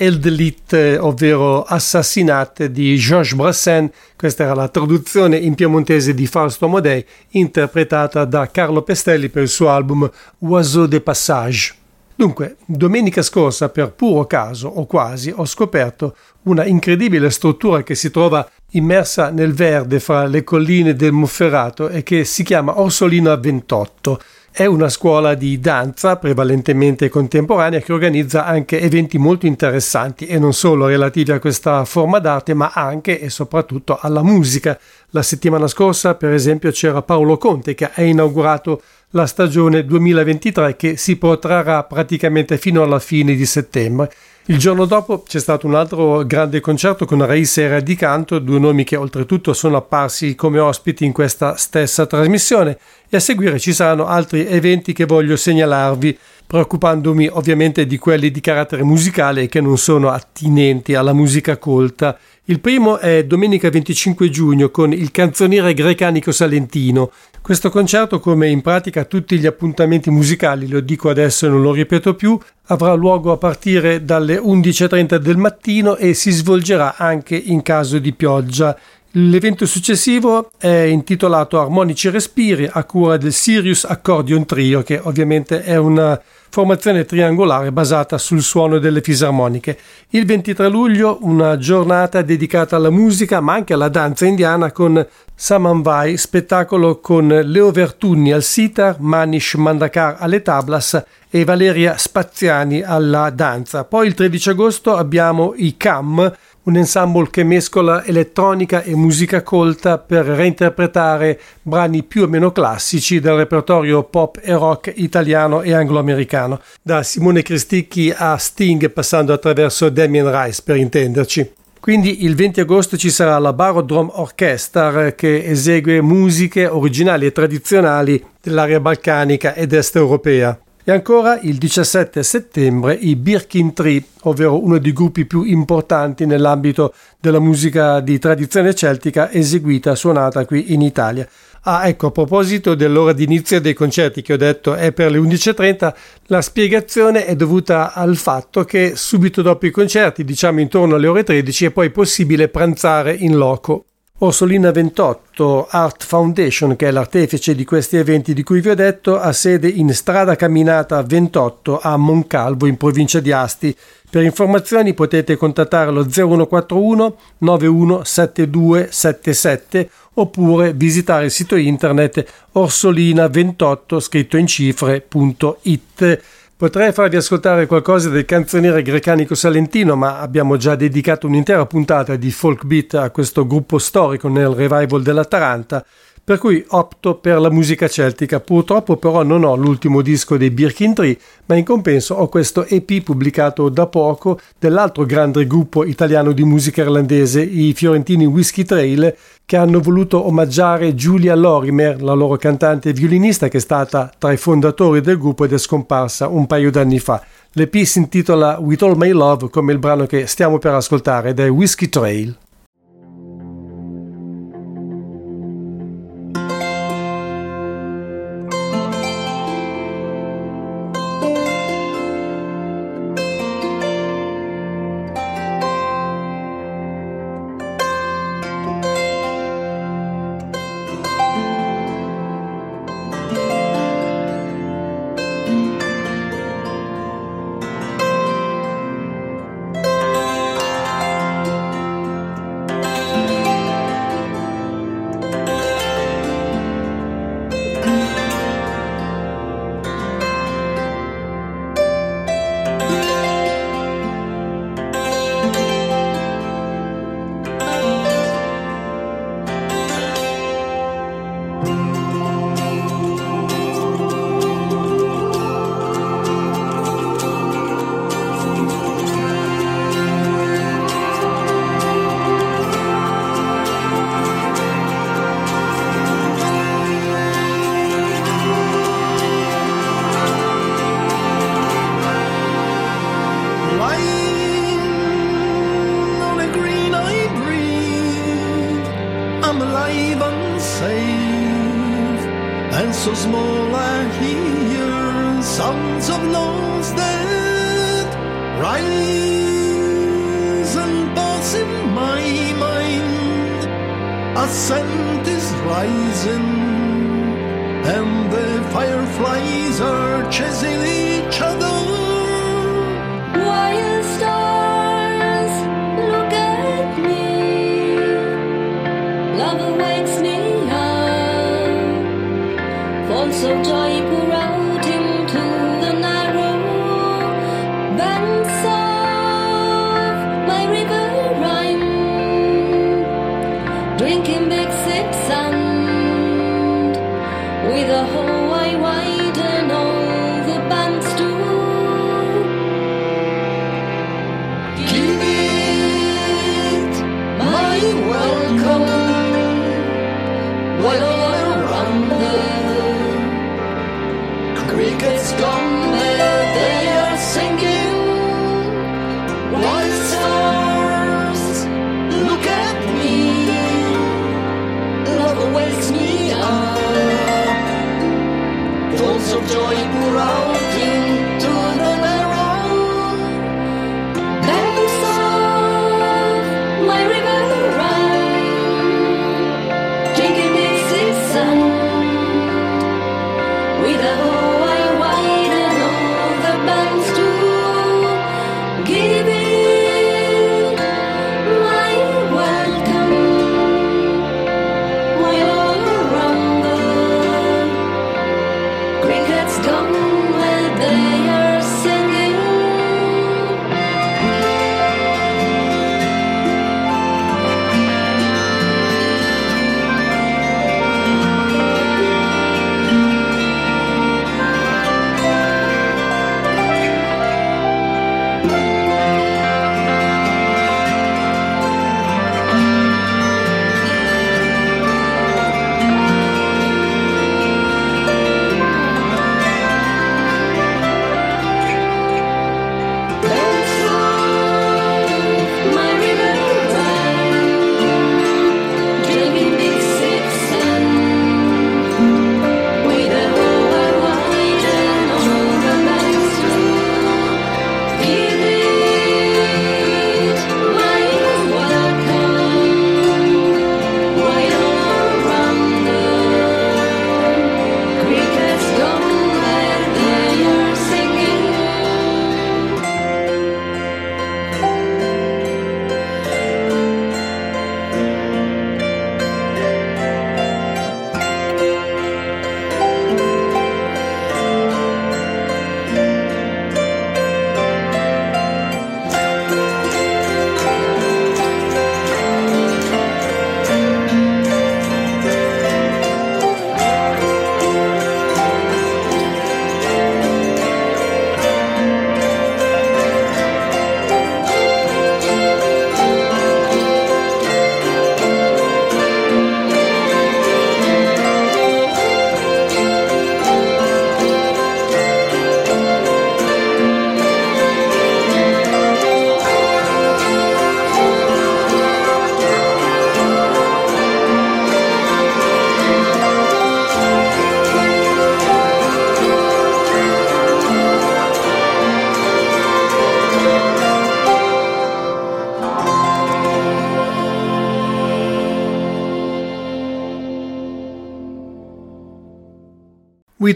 El 0.00 0.20
Delite, 0.20 0.96
ovvero 0.96 1.64
Assassinate 1.64 2.70
di 2.70 2.96
Georges 2.96 3.34
Brassens. 3.34 3.90
Questa 4.16 4.44
era 4.44 4.54
la 4.54 4.68
traduzione 4.68 5.36
in 5.36 5.56
piemontese 5.56 6.14
di 6.14 6.28
Fausto 6.28 6.66
Amodei, 6.66 7.04
interpretata 7.30 8.24
da 8.24 8.48
Carlo 8.48 8.82
Pestelli 8.82 9.28
per 9.28 9.42
il 9.42 9.48
suo 9.48 9.70
album 9.70 10.08
Oiseau 10.38 10.86
de 10.86 11.00
Passage. 11.00 11.74
Dunque, 12.14 12.58
domenica 12.64 13.22
scorsa, 13.22 13.70
per 13.70 13.90
puro 13.90 14.24
caso 14.26 14.68
o 14.68 14.86
quasi, 14.86 15.32
ho 15.34 15.44
scoperto 15.44 16.14
una 16.42 16.64
incredibile 16.64 17.28
struttura 17.30 17.82
che 17.82 17.96
si 17.96 18.12
trova 18.12 18.48
immersa 18.70 19.30
nel 19.30 19.52
verde 19.52 19.98
fra 19.98 20.26
le 20.26 20.44
colline 20.44 20.94
del 20.94 21.10
Monferrato 21.10 21.88
e 21.88 22.04
che 22.04 22.24
si 22.24 22.44
chiama 22.44 22.78
Orsolino 22.78 23.32
a 23.32 23.36
28 23.36 24.20
è 24.50 24.66
una 24.66 24.88
scuola 24.88 25.34
di 25.34 25.60
danza 25.60 26.16
prevalentemente 26.16 27.08
contemporanea 27.08 27.80
che 27.80 27.92
organizza 27.92 28.44
anche 28.44 28.80
eventi 28.80 29.18
molto 29.18 29.46
interessanti 29.46 30.26
e 30.26 30.38
non 30.38 30.52
solo 30.52 30.86
relativi 30.86 31.30
a 31.30 31.38
questa 31.38 31.84
forma 31.84 32.18
d'arte 32.18 32.54
ma 32.54 32.72
anche 32.74 33.20
e 33.20 33.30
soprattutto 33.30 33.98
alla 34.00 34.22
musica. 34.22 34.78
La 35.10 35.22
settimana 35.22 35.68
scorsa 35.68 36.14
per 36.14 36.32
esempio 36.32 36.70
c'era 36.70 37.02
Paolo 37.02 37.38
Conte 37.38 37.74
che 37.74 37.90
ha 37.92 38.02
inaugurato 38.02 38.82
la 39.10 39.26
stagione 39.26 39.84
2023 39.84 40.76
che 40.76 40.96
si 40.96 41.16
protrarrà 41.16 41.84
praticamente 41.84 42.58
fino 42.58 42.82
alla 42.82 42.98
fine 42.98 43.34
di 43.34 43.46
settembre. 43.46 44.12
Il 44.50 44.56
giorno 44.56 44.86
dopo 44.86 45.24
c'è 45.24 45.40
stato 45.40 45.66
un 45.66 45.74
altro 45.74 46.24
grande 46.24 46.60
concerto 46.60 47.04
con 47.04 47.22
Raissa 47.24 47.60
e 47.60 47.68
Radicanto, 47.68 48.38
due 48.38 48.58
nomi 48.58 48.82
che 48.82 48.96
oltretutto 48.96 49.52
sono 49.52 49.76
apparsi 49.76 50.34
come 50.34 50.58
ospiti 50.58 51.04
in 51.04 51.12
questa 51.12 51.56
stessa 51.56 52.06
trasmissione 52.06 52.78
e 53.10 53.18
a 53.18 53.20
seguire 53.20 53.58
ci 53.58 53.74
saranno 53.74 54.06
altri 54.06 54.46
eventi 54.46 54.94
che 54.94 55.04
voglio 55.04 55.36
segnalarvi, 55.36 56.18
preoccupandomi 56.46 57.28
ovviamente 57.30 57.86
di 57.86 57.98
quelli 57.98 58.30
di 58.30 58.40
carattere 58.40 58.82
musicale 58.84 59.42
e 59.42 59.48
che 59.48 59.60
non 59.60 59.76
sono 59.76 60.08
attinenti 60.08 60.94
alla 60.94 61.12
musica 61.12 61.58
colta. 61.58 62.18
Il 62.44 62.60
primo 62.60 62.96
è 62.96 63.24
domenica 63.24 63.68
25 63.68 64.30
giugno 64.30 64.70
con 64.70 64.94
il 64.94 65.10
canzoniere 65.10 65.74
grecanico 65.74 66.32
salentino. 66.32 67.10
Questo 67.48 67.70
concerto, 67.70 68.20
come 68.20 68.50
in 68.50 68.60
pratica 68.60 69.06
tutti 69.06 69.38
gli 69.38 69.46
appuntamenti 69.46 70.10
musicali, 70.10 70.68
lo 70.68 70.80
dico 70.80 71.08
adesso 71.08 71.46
e 71.46 71.48
non 71.48 71.62
lo 71.62 71.72
ripeto 71.72 72.14
più, 72.14 72.38
avrà 72.66 72.92
luogo 72.92 73.32
a 73.32 73.38
partire 73.38 74.04
dalle 74.04 74.36
11.30 74.36 75.16
del 75.16 75.38
mattino 75.38 75.96
e 75.96 76.12
si 76.12 76.30
svolgerà 76.30 76.96
anche 76.98 77.36
in 77.36 77.62
caso 77.62 77.98
di 77.98 78.12
pioggia. 78.12 78.78
L'evento 79.12 79.64
successivo 79.64 80.50
è 80.58 80.68
intitolato 80.68 81.58
Armonici 81.58 82.10
Respiri 82.10 82.68
a 82.70 82.84
cura 82.84 83.16
del 83.16 83.32
Sirius 83.32 83.84
Accordion 83.84 84.44
Trio, 84.44 84.82
che 84.82 85.00
ovviamente 85.02 85.62
è 85.62 85.76
una 85.76 86.20
formazione 86.50 87.04
triangolare 87.04 87.72
basata 87.72 88.18
sul 88.18 88.42
suono 88.42 88.78
delle 88.78 89.00
fisarmoniche. 89.00 89.78
Il 90.10 90.26
23 90.26 90.68
luglio 90.68 91.18
una 91.22 91.56
giornata 91.58 92.22
dedicata 92.22 92.76
alla 92.76 92.90
musica 92.90 93.40
ma 93.40 93.54
anche 93.54 93.74
alla 93.74 93.88
danza 93.88 94.26
indiana 94.26 94.72
con 94.72 95.06
Samanvai, 95.34 96.16
spettacolo 96.16 96.98
con 96.98 97.28
Leo 97.28 97.70
Vertunni 97.70 98.32
al 98.32 98.42
sitar, 98.42 98.96
Manish 98.98 99.54
Mandakar 99.54 100.16
alle 100.18 100.42
tablas 100.42 101.00
e 101.30 101.44
Valeria 101.44 101.96
Spaziani 101.96 102.82
alla 102.82 103.30
danza. 103.30 103.84
Poi 103.84 104.08
il 104.08 104.14
13 104.14 104.50
agosto 104.50 104.96
abbiamo 104.96 105.52
i 105.56 105.76
CAM, 105.76 106.32
un 106.68 106.76
ensemble 106.76 107.28
che 107.30 107.44
mescola 107.44 108.04
elettronica 108.04 108.82
e 108.82 108.94
musica 108.94 109.42
colta 109.42 109.96
per 109.96 110.26
reinterpretare 110.26 111.40
brani 111.62 112.02
più 112.02 112.24
o 112.24 112.26
meno 112.26 112.52
classici 112.52 113.20
del 113.20 113.36
repertorio 113.36 114.02
pop 114.04 114.38
e 114.42 114.52
rock 114.52 114.92
italiano 114.96 115.62
e 115.62 115.72
anglo-americano, 115.72 116.60
da 116.82 117.02
Simone 117.02 117.40
Cristicchi 117.40 118.12
a 118.14 118.36
Sting 118.36 118.90
passando 118.90 119.32
attraverso 119.32 119.88
Damien 119.88 120.30
Rice 120.30 120.60
per 120.62 120.76
intenderci. 120.76 121.52
Quindi 121.80 122.24
il 122.24 122.34
20 122.34 122.60
agosto 122.60 122.98
ci 122.98 123.08
sarà 123.08 123.38
la 123.38 123.54
Barodrom 123.54 124.10
Orchestra 124.16 125.12
che 125.12 125.44
esegue 125.46 126.02
musiche 126.02 126.66
originali 126.66 127.24
e 127.24 127.32
tradizionali 127.32 128.22
dell'area 128.42 128.80
balcanica 128.80 129.54
ed 129.54 129.72
est 129.72 129.96
europea. 129.96 130.58
E 130.88 130.92
ancora 130.92 131.38
il 131.42 131.58
17 131.58 132.22
settembre 132.22 132.94
i 132.94 133.14
Birkin 133.14 133.74
Tree, 133.74 134.02
ovvero 134.22 134.64
uno 134.64 134.78
dei 134.78 134.94
gruppi 134.94 135.26
più 135.26 135.42
importanti 135.42 136.24
nell'ambito 136.24 136.94
della 137.20 137.40
musica 137.40 138.00
di 138.00 138.18
tradizione 138.18 138.74
celtica 138.74 139.30
eseguita 139.30 139.94
suonata 139.94 140.46
qui 140.46 140.72
in 140.72 140.80
Italia. 140.80 141.28
Ah, 141.64 141.86
ecco, 141.86 142.06
a 142.06 142.10
proposito 142.10 142.74
dell'ora 142.74 143.12
di 143.12 143.24
inizio 143.24 143.60
dei 143.60 143.74
concerti 143.74 144.22
che 144.22 144.32
ho 144.32 144.38
detto 144.38 144.72
è 144.76 144.92
per 144.92 145.10
le 145.10 145.18
11.30, 145.18 145.94
la 146.28 146.40
spiegazione 146.40 147.26
è 147.26 147.36
dovuta 147.36 147.92
al 147.92 148.16
fatto 148.16 148.64
che 148.64 148.92
subito 148.96 149.42
dopo 149.42 149.66
i 149.66 149.70
concerti, 149.70 150.24
diciamo 150.24 150.60
intorno 150.60 150.94
alle 150.94 151.06
ore 151.06 151.22
13, 151.22 151.66
è 151.66 151.70
poi 151.70 151.90
possibile 151.90 152.48
pranzare 152.48 153.12
in 153.12 153.36
loco. 153.36 153.87
Orsolina 154.20 154.72
28 154.72 155.68
Art 155.70 156.04
Foundation, 156.04 156.74
che 156.74 156.88
è 156.88 156.90
l'artefice 156.90 157.54
di 157.54 157.64
questi 157.64 157.98
eventi 157.98 158.34
di 158.34 158.42
cui 158.42 158.60
vi 158.60 158.70
ho 158.70 158.74
detto, 158.74 159.16
ha 159.16 159.32
sede 159.32 159.68
in 159.68 159.94
strada 159.94 160.34
camminata 160.34 161.00
28 161.04 161.78
a 161.80 161.96
Moncalvo, 161.96 162.66
in 162.66 162.76
provincia 162.76 163.20
di 163.20 163.30
Asti. 163.30 163.72
Per 164.10 164.24
informazioni 164.24 164.92
potete 164.92 165.36
contattare 165.36 165.92
lo 165.92 166.04
0141 166.04 167.16
917277 167.38 169.88
oppure 170.14 170.72
visitare 170.72 171.26
il 171.26 171.30
sito 171.30 171.54
internet 171.54 172.28
orsolina28 172.54 174.00
scritto 174.00 174.36
in 174.36 174.48
cifre.it. 174.48 176.22
Potrei 176.58 176.90
farvi 176.90 177.14
ascoltare 177.14 177.66
qualcosa 177.66 178.08
del 178.08 178.24
canzoniere 178.24 178.82
grecanico 178.82 179.36
salentino, 179.36 179.94
ma 179.94 180.18
abbiamo 180.18 180.56
già 180.56 180.74
dedicato 180.74 181.28
un'intera 181.28 181.64
puntata 181.66 182.16
di 182.16 182.32
folk 182.32 182.64
beat 182.64 182.94
a 182.94 183.12
questo 183.12 183.46
gruppo 183.46 183.78
storico 183.78 184.26
nel 184.26 184.48
revival 184.48 185.00
della 185.00 185.24
Taranta 185.24 185.86
per 186.28 186.36
cui 186.36 186.62
opto 186.68 187.14
per 187.14 187.40
la 187.40 187.48
musica 187.48 187.88
celtica. 187.88 188.38
Purtroppo 188.38 188.98
però 188.98 189.22
non 189.22 189.44
ho 189.44 189.56
l'ultimo 189.56 190.02
disco 190.02 190.36
dei 190.36 190.50
Birkin 190.50 190.92
Tree, 190.92 191.16
ma 191.46 191.54
in 191.54 191.64
compenso 191.64 192.16
ho 192.16 192.28
questo 192.28 192.66
EP 192.66 193.02
pubblicato 193.02 193.70
da 193.70 193.86
poco 193.86 194.38
dell'altro 194.58 195.06
grande 195.06 195.46
gruppo 195.46 195.86
italiano 195.86 196.32
di 196.32 196.44
musica 196.44 196.82
irlandese, 196.82 197.40
i 197.40 197.72
fiorentini 197.72 198.26
Whiskey 198.26 198.64
Trail, 198.64 199.16
che 199.46 199.56
hanno 199.56 199.80
voluto 199.80 200.26
omaggiare 200.26 200.94
Giulia 200.94 201.34
Lorimer, 201.34 202.02
la 202.02 202.12
loro 202.12 202.36
cantante 202.36 202.90
e 202.90 202.92
violinista 202.92 203.48
che 203.48 203.56
è 203.56 203.60
stata 203.60 204.12
tra 204.18 204.30
i 204.30 204.36
fondatori 204.36 205.00
del 205.00 205.16
gruppo 205.16 205.46
ed 205.46 205.54
è 205.54 205.58
scomparsa 205.58 206.28
un 206.28 206.46
paio 206.46 206.70
d'anni 206.70 206.98
fa. 206.98 207.24
L'EP 207.52 207.74
si 207.84 208.00
intitola 208.00 208.58
With 208.60 208.82
All 208.82 208.98
My 208.98 209.12
Love 209.12 209.48
come 209.48 209.72
il 209.72 209.78
brano 209.78 210.04
che 210.04 210.26
stiamo 210.26 210.58
per 210.58 210.74
ascoltare 210.74 211.30
ed 211.30 211.40
è 211.40 211.48
Whiskey 211.48 211.88
Trail. 211.88 212.36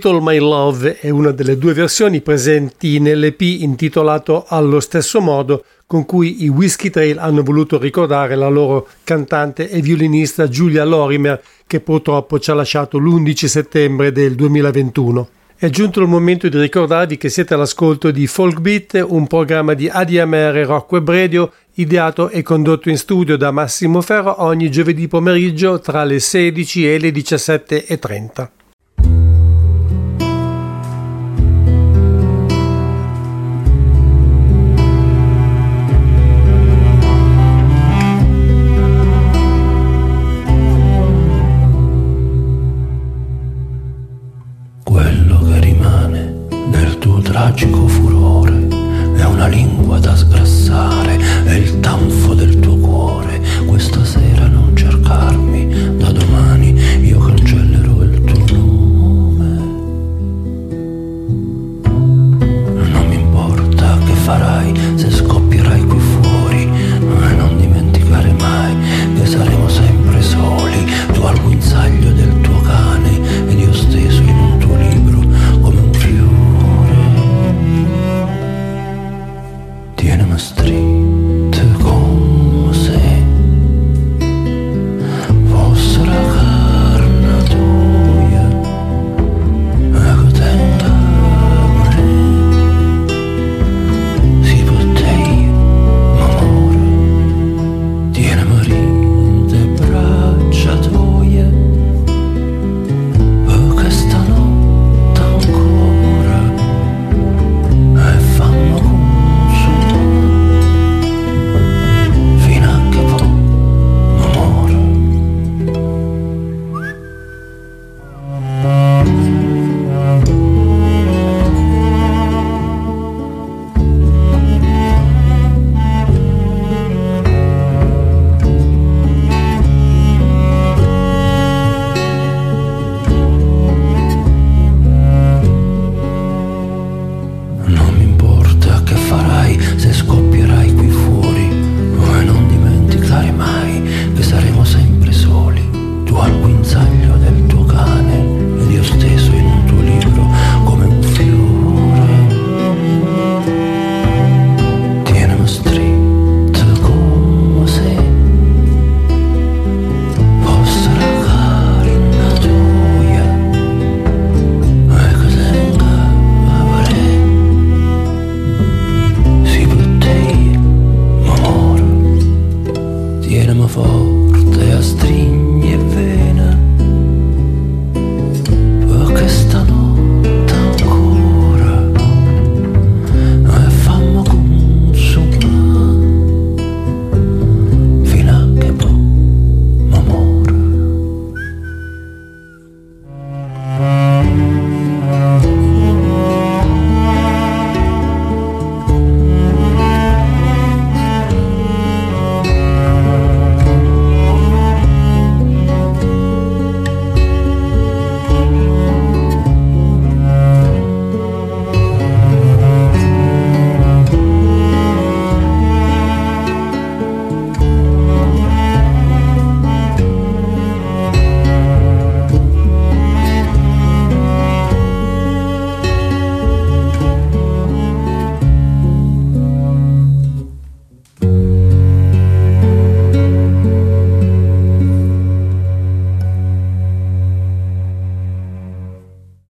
All 0.04 0.20
My 0.22 0.38
Love 0.38 0.98
è 0.98 1.10
una 1.10 1.30
delle 1.30 1.58
due 1.58 1.72
versioni 1.72 2.20
presenti 2.20 2.98
nell'EP 2.98 3.40
intitolato 3.40 4.44
allo 4.48 4.80
stesso 4.80 5.20
modo 5.20 5.64
con 5.86 6.06
cui 6.06 6.44
i 6.44 6.48
Whiskey 6.48 6.90
Trail 6.90 7.18
hanno 7.18 7.42
voluto 7.42 7.78
ricordare 7.78 8.34
la 8.34 8.48
loro 8.48 8.88
cantante 9.04 9.68
e 9.68 9.80
violinista 9.80 10.48
Giulia 10.48 10.84
Lorimer 10.84 11.42
che 11.66 11.80
purtroppo 11.80 12.38
ci 12.38 12.50
ha 12.50 12.54
lasciato 12.54 12.98
l'11 12.98 13.44
settembre 13.44 14.12
del 14.12 14.34
2021. 14.34 15.28
È 15.56 15.70
giunto 15.70 16.00
il 16.00 16.08
momento 16.08 16.48
di 16.48 16.58
ricordarvi 16.58 17.16
che 17.16 17.28
siete 17.28 17.54
all'ascolto 17.54 18.10
di 18.10 18.26
Folk 18.26 18.60
Beat, 18.60 19.04
un 19.06 19.26
programma 19.26 19.74
di 19.74 19.88
ADMR 19.88 20.64
Rock 20.66 20.92
Web 20.92 21.10
Radio 21.10 21.52
ideato 21.74 22.30
e 22.30 22.42
condotto 22.42 22.88
in 22.88 22.98
studio 22.98 23.36
da 23.36 23.50
Massimo 23.50 24.00
Ferro 24.00 24.42
ogni 24.42 24.70
giovedì 24.70 25.06
pomeriggio 25.08 25.78
tra 25.78 26.04
le 26.04 26.18
16 26.18 26.92
e 26.92 26.98
le 26.98 27.10
17.30. 27.10 28.61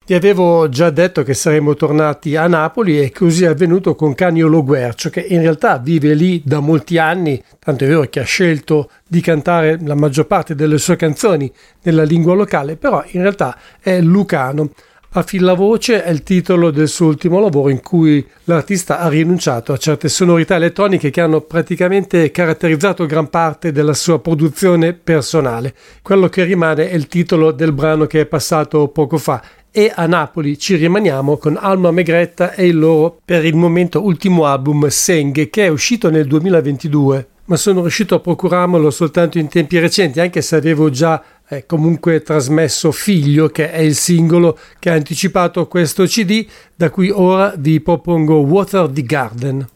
Ti 0.10 0.16
avevo 0.16 0.68
già 0.70 0.90
detto 0.90 1.22
che 1.22 1.36
saremmo 1.36 1.76
tornati 1.76 2.36
a 2.36 2.48
Napoli 2.48 3.00
e 3.00 3.12
così 3.12 3.44
è 3.44 3.50
avvenuto 3.50 3.94
con 3.94 4.16
Canio 4.16 4.48
Loguercio 4.48 5.12
che 5.12 5.20
in 5.20 5.40
realtà 5.40 5.78
vive 5.78 6.16
lì 6.16 6.42
da 6.44 6.60
molti 6.62 6.98
anni, 6.98 7.40
tanto 7.60 7.84
è 7.84 7.88
vero 7.88 8.02
che 8.10 8.22
ha 8.22 8.24
scelto 8.24 8.90
di 9.08 9.22
cantare 9.22 9.78
la 9.84 9.94
maggior 9.94 10.26
parte 10.26 10.56
delle 10.56 10.80
sue 10.80 10.96
canzoni 10.96 11.54
nella 11.84 12.02
lingua 12.02 12.34
locale, 12.34 12.76
però 12.76 13.04
in 13.12 13.22
realtà 13.22 13.56
è 13.80 14.02
lucano. 14.02 14.72
Affillavoce 15.12 16.04
è 16.04 16.10
il 16.10 16.22
titolo 16.22 16.70
del 16.70 16.88
suo 16.88 17.08
ultimo 17.08 17.40
lavoro 17.40 17.70
in 17.70 17.82
cui 17.82 18.24
l'artista 18.44 19.00
ha 19.00 19.10
rinunciato 19.10 19.74
a 19.74 19.78
certe 19.78 20.08
sonorità 20.08 20.56
elettroniche 20.56 21.10
che 21.10 21.22
hanno 21.22 21.42
praticamente 21.42 22.30
caratterizzato 22.30 23.08
gran 23.08 23.28
parte 23.28 23.72
della 23.72 23.96
sua 23.96 24.20
produzione 24.20 24.94
personale. 24.94 25.74
Quello 26.04 26.30
che 26.30 26.44
rimane 26.44 26.90
è 26.90 26.96
il 26.96 27.08
titolo 27.08 27.52
del 27.52 27.74
brano 27.74 28.06
che 28.06 28.22
è 28.22 28.26
passato 28.28 28.88
poco 28.90 29.18
fa 29.18 29.42
e 29.72 29.92
a 29.94 30.06
Napoli 30.08 30.58
ci 30.58 30.76
rimaniamo 30.76 31.38
con 31.38 31.58
Alma 31.60 31.92
Megretta 31.92 32.54
e 32.54 32.68
il 32.68 32.78
loro 32.78 33.20
per 33.24 33.46
il 33.46 33.56
momento 33.56 34.04
ultimo 34.04 34.46
album 34.46 34.88
Seng 34.88 35.50
che 35.50 35.66
è 35.66 35.68
uscito 35.68 36.10
nel 36.10 36.26
2022 36.28 37.28
ma 37.46 37.56
sono 37.56 37.82
riuscito 37.82 38.16
a 38.16 38.20
procurarmelo 38.20 38.90
soltanto 38.92 39.38
in 39.38 39.48
tempi 39.48 39.80
recenti 39.80 40.20
anche 40.20 40.42
se 40.42 40.56
avevo 40.56 40.90
già 40.90 41.24
eh, 41.48 41.66
comunque 41.66 42.22
trasmesso 42.22 42.92
Figlio 42.92 43.50
che 43.50 43.72
è 43.72 43.80
il 43.80 43.96
singolo 43.96 44.58
che 44.80 44.90
ha 44.90 44.94
anticipato 44.94 45.68
questo 45.68 46.06
CD 46.06 46.46
da 46.76 46.90
cui 46.90 47.10
ora 47.10 47.54
vi 47.58 47.80
propongo 47.80 48.36
Water 48.38 48.90
the 48.90 49.04
Garden 49.04 49.68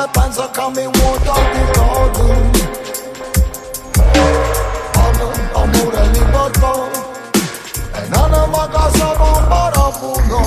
modo 0.00 0.08
parla 0.08 0.08
pensa 0.08 0.50
che 0.50 0.68
mi 0.74 0.88
vuota 0.92 1.34
di 1.52 1.64
garden 1.72 2.50
Parla 4.92 5.28
amore 5.52 6.00
e 6.00 6.08
libertà 6.08 6.72
E 7.92 8.08
non 8.08 8.34
è 8.34 8.46
mai 8.46 8.68
casa 8.70 9.14
bomba 9.16 9.70
rapuno 9.74 10.40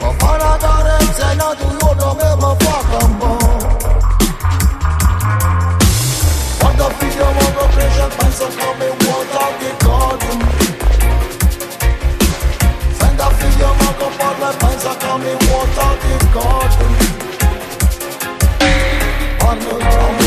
Ma 0.00 0.12
fa 0.18 0.30
una 0.34 0.56
carezza 0.58 1.30
e 1.30 1.34
non 1.34 1.56
tu 1.56 1.66
io 1.80 1.94
non 1.94 2.16
mi 2.16 2.40
fa 2.40 2.56
fa 2.58 2.82
campo 2.90 3.36
Quando 6.58 6.90
figlio 6.98 7.32
modo 7.32 7.68
cresce 7.74 8.08
pensa 8.16 8.46
che 8.46 8.74
mi 8.78 8.88
vuota 8.98 9.50
di 9.58 9.70
garden 9.84 10.40
Senta 12.98 13.30
figlio 13.30 13.74
ma 13.78 13.94
che 13.98 14.08
parla 14.16 14.50
e 14.50 14.56
pensa 14.56 14.96
che 14.96 15.12
mi 15.18 15.36
vuota 15.46 15.96
di 16.00 16.28
garden 16.32 16.34
Parlo 16.68 16.96
di 16.98 17.05
amore 19.48 19.68
e 19.68 19.78
libertà 19.78 20.25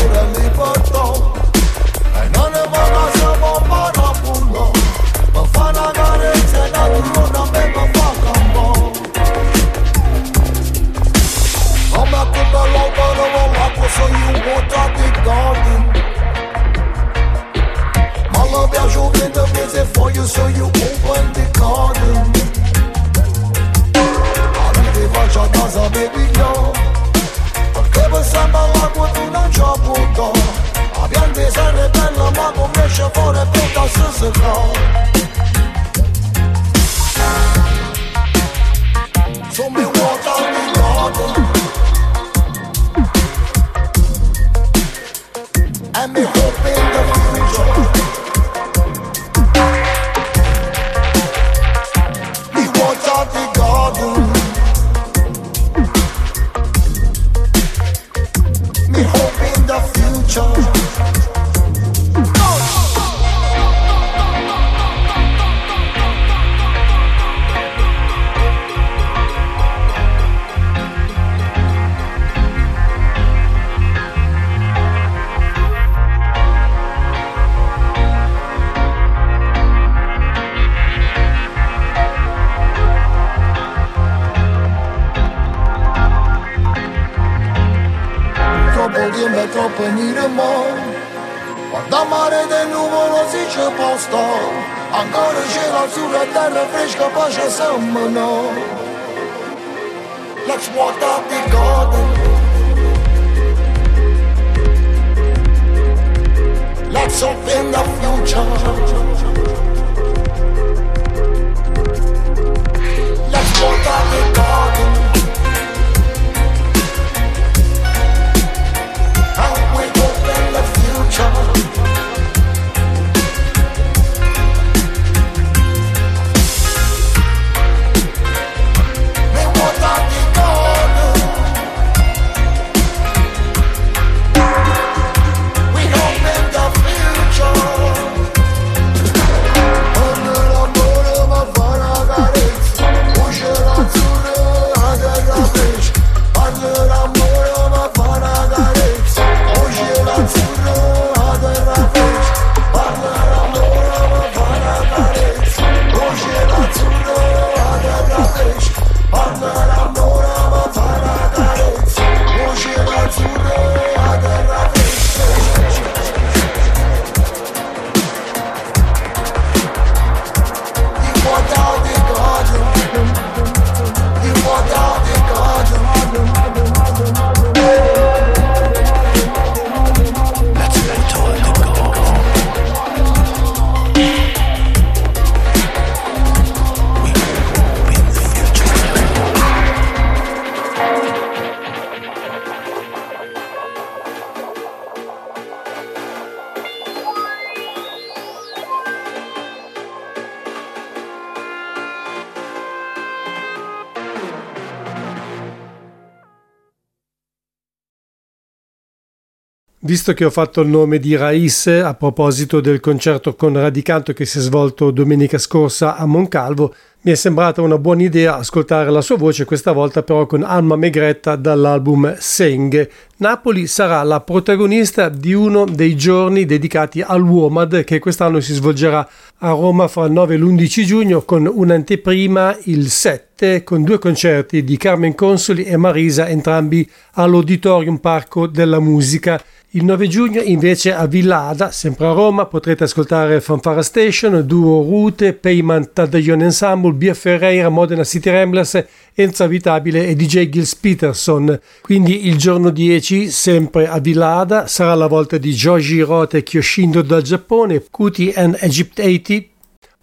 Visto 209.90 210.14
che 210.14 210.24
ho 210.24 210.30
fatto 210.30 210.60
il 210.60 210.68
nome 210.68 211.00
di 211.00 211.16
Raiz 211.16 211.66
a 211.66 211.94
proposito 211.94 212.60
del 212.60 212.78
concerto 212.78 213.34
con 213.34 213.54
Radicanto 213.54 214.12
che 214.12 214.24
si 214.24 214.38
è 214.38 214.40
svolto 214.40 214.92
domenica 214.92 215.36
scorsa 215.36 215.96
a 215.96 216.06
Moncalvo, 216.06 216.72
mi 217.00 217.10
è 217.10 217.16
sembrata 217.16 217.60
una 217.60 217.76
buona 217.76 218.02
idea 218.02 218.36
ascoltare 218.36 218.88
la 218.88 219.00
sua 219.00 219.16
voce, 219.16 219.44
questa 219.44 219.72
volta 219.72 220.04
però 220.04 220.26
con 220.26 220.44
Alma 220.44 220.76
Megretta 220.76 221.34
dall'album 221.34 222.14
Seng. 222.18 222.88
Napoli 223.16 223.66
sarà 223.66 224.02
la 224.04 224.20
protagonista 224.20 225.08
di 225.08 225.32
uno 225.32 225.64
dei 225.64 225.96
giorni 225.96 226.44
dedicati 226.44 227.00
al 227.00 227.22
WOMAD 227.22 227.82
che 227.82 227.98
quest'anno 227.98 228.38
si 228.38 228.52
svolgerà 228.52 229.08
a 229.38 229.50
Roma 229.50 229.88
fra 229.88 230.04
il 230.04 230.12
9 230.12 230.34
e 230.34 230.36
l'11 230.38 230.84
giugno 230.84 231.22
con 231.22 231.50
un'anteprima 231.52 232.58
il 232.64 232.90
7 232.90 233.64
con 233.64 233.82
due 233.82 233.98
concerti 233.98 234.62
di 234.62 234.76
Carmen 234.76 235.16
Consoli 235.16 235.64
e 235.64 235.76
Marisa, 235.76 236.28
entrambi 236.28 236.88
all'Auditorium 237.14 237.96
Parco 237.96 238.46
della 238.46 238.78
Musica. 238.78 239.42
Il 239.74 239.84
9 239.84 240.08
giugno 240.08 240.40
invece 240.40 240.92
a 240.92 241.06
Villa 241.06 241.42
Ada, 241.42 241.70
sempre 241.70 242.06
a 242.06 242.12
Roma, 242.12 242.46
potrete 242.46 242.82
ascoltare 242.82 243.40
Fanfara 243.40 243.82
Station, 243.82 244.44
Duo 244.44 244.82
Rute, 244.82 245.32
Payment 245.32 245.92
Taddaion 245.92 246.42
Ensemble, 246.42 246.92
Bia 246.92 247.14
Ferreira, 247.14 247.68
Modena 247.68 248.02
City 248.02 248.30
Ramblers, 248.30 248.84
Enzo 249.14 249.44
Avitabile 249.44 250.08
e 250.08 250.16
DJ 250.16 250.48
Gils 250.48 250.74
Peterson. 250.74 251.56
Quindi 251.82 252.26
il 252.26 252.36
giorno 252.36 252.70
10, 252.70 253.30
sempre 253.30 253.86
a 253.86 254.00
Villa 254.00 254.38
Ada, 254.38 254.66
sarà 254.66 254.94
la 254.94 255.06
volta 255.06 255.38
di 255.38 255.52
Joji 255.52 256.00
Rote 256.00 256.38
e 256.38 256.42
Kyoshindo 256.42 257.02
dal 257.02 257.22
Giappone, 257.22 257.84
Kuti 257.88 258.32
and 258.34 258.56
Egypt 258.58 258.98
80, 258.98 259.44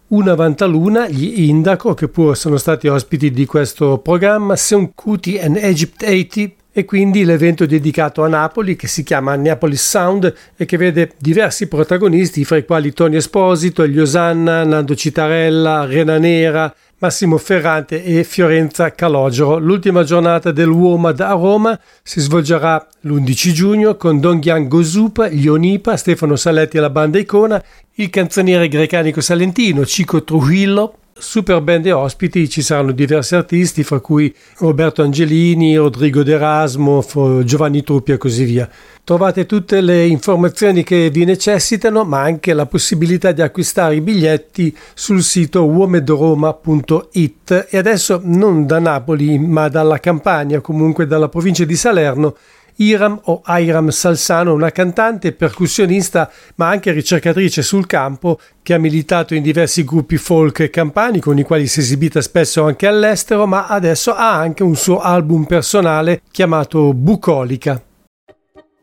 una 0.08 0.34
Vantaluna, 0.34 1.08
gli 1.08 1.42
Indaco, 1.42 1.92
che 1.92 2.08
pure 2.08 2.34
sono 2.36 2.56
stati 2.56 2.88
ospiti 2.88 3.30
di 3.30 3.44
questo 3.44 3.98
programma, 3.98 4.56
Seun 4.56 4.94
Kuti 4.94 5.38
and 5.38 5.56
Egypt 5.56 6.02
80, 6.02 6.57
e 6.78 6.84
quindi 6.84 7.24
l'evento 7.24 7.66
dedicato 7.66 8.22
a 8.22 8.28
Napoli 8.28 8.76
che 8.76 8.86
si 8.86 9.02
chiama 9.02 9.34
Neapolis 9.34 9.84
Sound 9.84 10.32
e 10.56 10.64
che 10.64 10.76
vede 10.76 11.10
diversi 11.18 11.66
protagonisti 11.66 12.44
fra 12.44 12.56
i 12.56 12.64
quali 12.64 12.92
Tony 12.92 13.16
Esposito, 13.16 13.82
Elio 13.82 14.06
Sanna, 14.06 14.62
Nando 14.62 14.94
Citarella, 14.94 15.86
Rena 15.86 16.18
Nera, 16.18 16.72
Massimo 16.98 17.36
Ferrante 17.36 18.04
e 18.04 18.22
Fiorenza 18.22 18.92
Calogero. 18.92 19.58
L'ultima 19.58 20.04
giornata 20.04 20.52
del 20.52 20.68
WOMAD 20.68 21.18
a 21.18 21.32
Roma 21.32 21.76
si 22.00 22.20
svolgerà 22.20 22.86
l'11 23.00 23.50
giugno 23.50 23.96
con 23.96 24.20
Don 24.20 24.38
Gyan 24.38 24.68
Gozupa, 24.68 25.28
gli 25.28 25.48
Onipa, 25.48 25.96
Stefano 25.96 26.36
Saletti 26.36 26.76
e 26.76 26.80
la 26.80 26.90
banda 26.90 27.18
Icona, 27.18 27.60
il 27.94 28.08
canzoniere 28.08 28.68
grecanico 28.68 29.20
salentino 29.20 29.84
Cico 29.84 30.22
Trujillo, 30.22 30.97
super 31.18 31.60
band 31.60 31.86
e 31.86 31.92
ospiti 31.92 32.48
ci 32.48 32.62
saranno 32.62 32.92
diversi 32.92 33.34
artisti, 33.34 33.82
fra 33.82 34.00
cui 34.00 34.34
Roberto 34.58 35.02
Angelini, 35.02 35.76
Rodrigo 35.76 36.22
D'Erasmo, 36.22 37.04
Giovanni 37.44 37.82
Truppi 37.82 38.12
e 38.12 38.16
così 38.16 38.44
via. 38.44 38.68
Trovate 39.04 39.46
tutte 39.46 39.80
le 39.80 40.06
informazioni 40.06 40.82
che 40.82 41.10
vi 41.10 41.24
necessitano, 41.24 42.04
ma 42.04 42.20
anche 42.20 42.52
la 42.52 42.66
possibilità 42.66 43.32
di 43.32 43.40
acquistare 43.40 43.96
i 43.96 44.00
biglietti 44.00 44.76
sul 44.94 45.22
sito 45.22 45.64
uomedroma.it 45.64 47.68
e 47.70 47.78
adesso 47.78 48.20
non 48.24 48.66
da 48.66 48.78
Napoli, 48.78 49.38
ma 49.38 49.68
dalla 49.68 49.98
Campania, 49.98 50.60
comunque 50.60 51.06
dalla 51.06 51.28
provincia 51.28 51.64
di 51.64 51.76
Salerno, 51.76 52.36
Iram 52.78 53.20
o 53.24 53.40
Airam 53.44 53.88
Salsano, 53.90 54.52
una 54.52 54.70
cantante, 54.70 55.32
percussionista 55.32 56.30
ma 56.56 56.68
anche 56.68 56.92
ricercatrice 56.92 57.62
sul 57.62 57.86
campo 57.86 58.38
che 58.62 58.74
ha 58.74 58.78
militato 58.78 59.34
in 59.34 59.42
diversi 59.42 59.84
gruppi 59.84 60.16
folk 60.16 60.70
campani 60.70 61.20
con 61.20 61.38
i 61.38 61.42
quali 61.42 61.66
si 61.66 61.80
è 61.80 61.82
esibita 61.82 62.20
spesso 62.20 62.64
anche 62.64 62.86
all'estero, 62.86 63.46
ma 63.46 63.66
adesso 63.66 64.12
ha 64.14 64.34
anche 64.34 64.62
un 64.62 64.76
suo 64.76 65.00
album 65.00 65.44
personale 65.44 66.22
chiamato 66.30 66.92
Bucolica. 66.92 67.82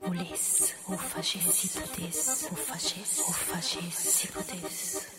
Volesse, 0.02 0.74
o 0.86 0.98
facessi 0.98 1.70
potesse, 1.74 2.48
o 2.52 2.56
facessi, 2.56 3.22
o 3.22 3.32
facessi 3.32 4.28
potesse. 4.32 5.14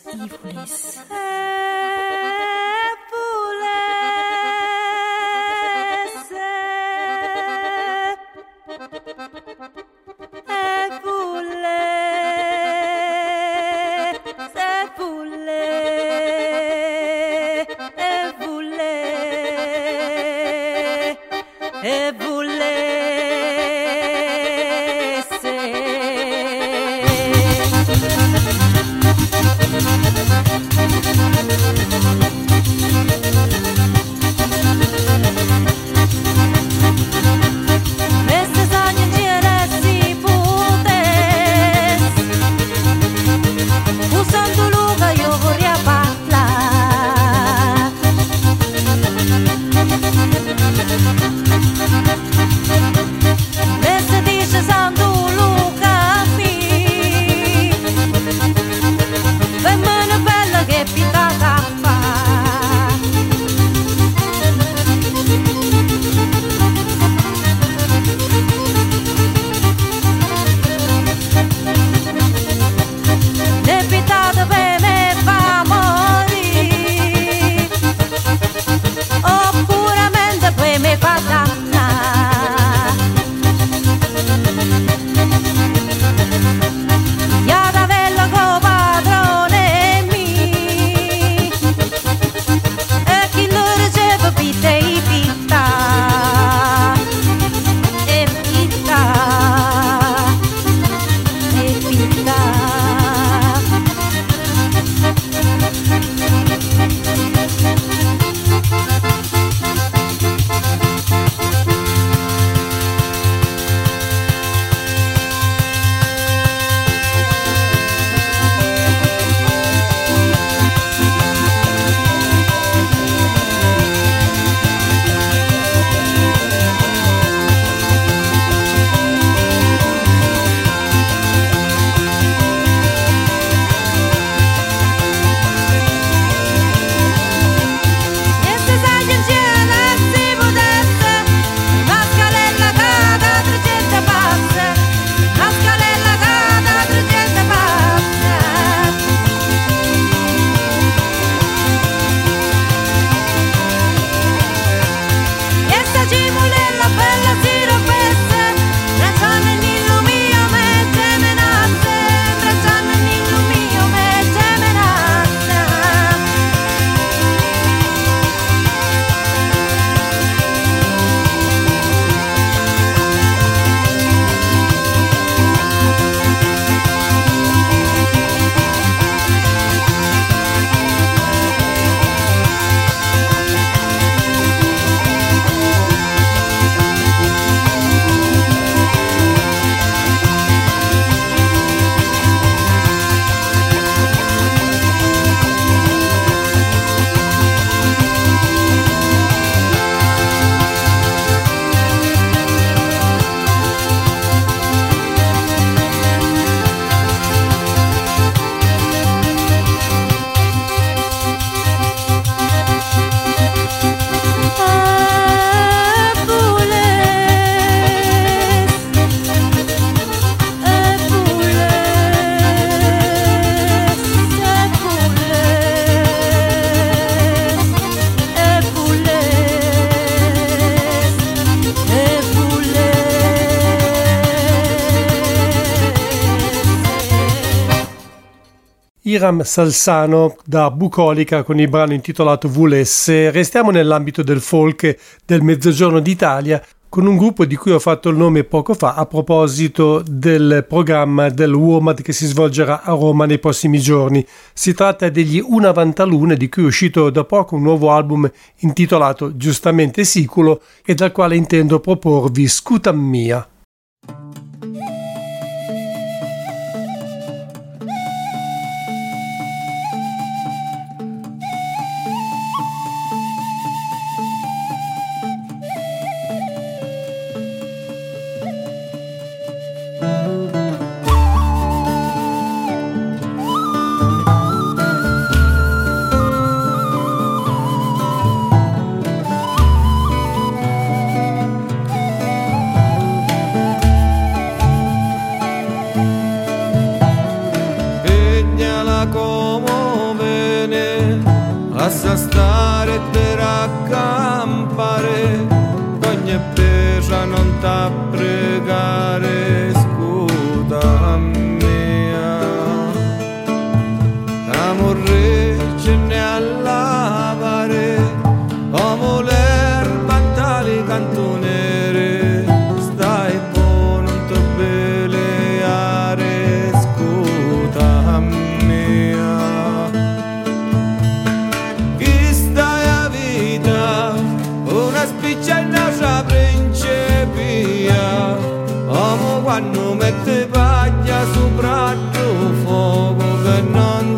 Iram 239.17 239.41
Salsano 239.41 240.35
da 240.45 240.69
Bucolica 240.69 241.41
con 241.41 241.59
il 241.59 241.67
brano 241.67 241.93
intitolato 241.93 242.47
Vulesse. 242.47 243.31
Restiamo 243.31 243.71
nell'ambito 243.71 244.21
del 244.21 244.39
folk 244.39 244.95
del 245.25 245.41
Mezzogiorno 245.41 245.99
d'Italia 245.99 246.63
con 246.87 247.07
un 247.07 247.17
gruppo 247.17 247.45
di 247.45 247.55
cui 247.55 247.71
ho 247.71 247.79
fatto 247.79 248.09
il 248.09 248.15
nome 248.15 248.43
poco 248.43 248.75
fa 248.75 248.93
a 248.93 249.07
proposito 249.07 250.03
del 250.07 250.63
programma 250.69 251.29
del 251.29 251.51
WOMAD 251.51 252.03
che 252.03 252.13
si 252.13 252.27
svolgerà 252.27 252.83
a 252.83 252.91
Roma 252.91 253.25
nei 253.25 253.39
prossimi 253.39 253.79
giorni. 253.79 254.23
Si 254.53 254.75
tratta 254.75 255.09
degli 255.09 255.43
Una 255.43 255.71
Vantalune 255.71 256.37
di 256.37 256.47
cui 256.47 256.61
è 256.61 256.67
uscito 256.67 257.09
da 257.09 257.23
poco 257.23 257.55
un 257.55 257.63
nuovo 257.63 257.91
album 257.91 258.29
intitolato 258.59 259.35
giustamente 259.35 260.03
Siculo 260.03 260.61
e 260.85 260.93
dal 260.93 261.11
quale 261.11 261.35
intendo 261.35 261.79
proporvi 261.79 262.47
Scutam 262.47 262.99
Mia. 262.99 263.47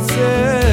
Lascia 0.10 0.69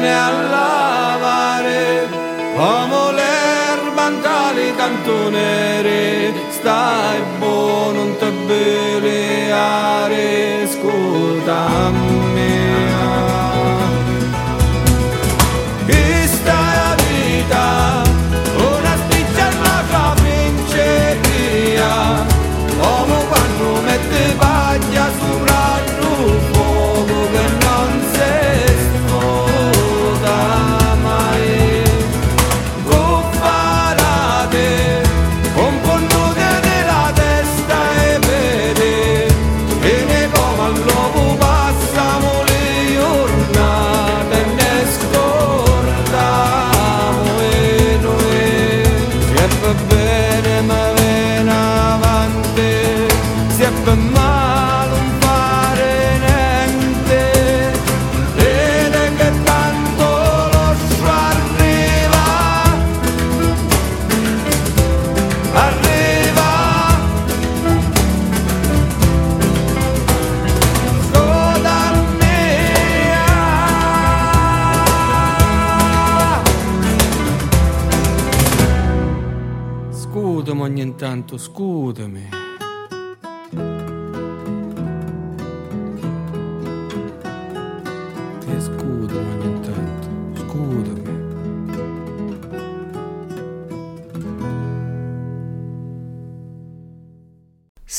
camorre 0.00 0.06
ce 0.06 0.06
ne 0.06 0.12
a 0.12 0.30
lavare 0.48 2.08
come 2.56 3.12
l'erba 3.12 4.10
tali 4.22 4.74
cantonere 4.74 6.32
stai 6.50 7.20
buono 7.38 7.92
non 7.92 8.16
te 8.18 8.30
beleare 8.46 10.18
scuda 10.66 12.09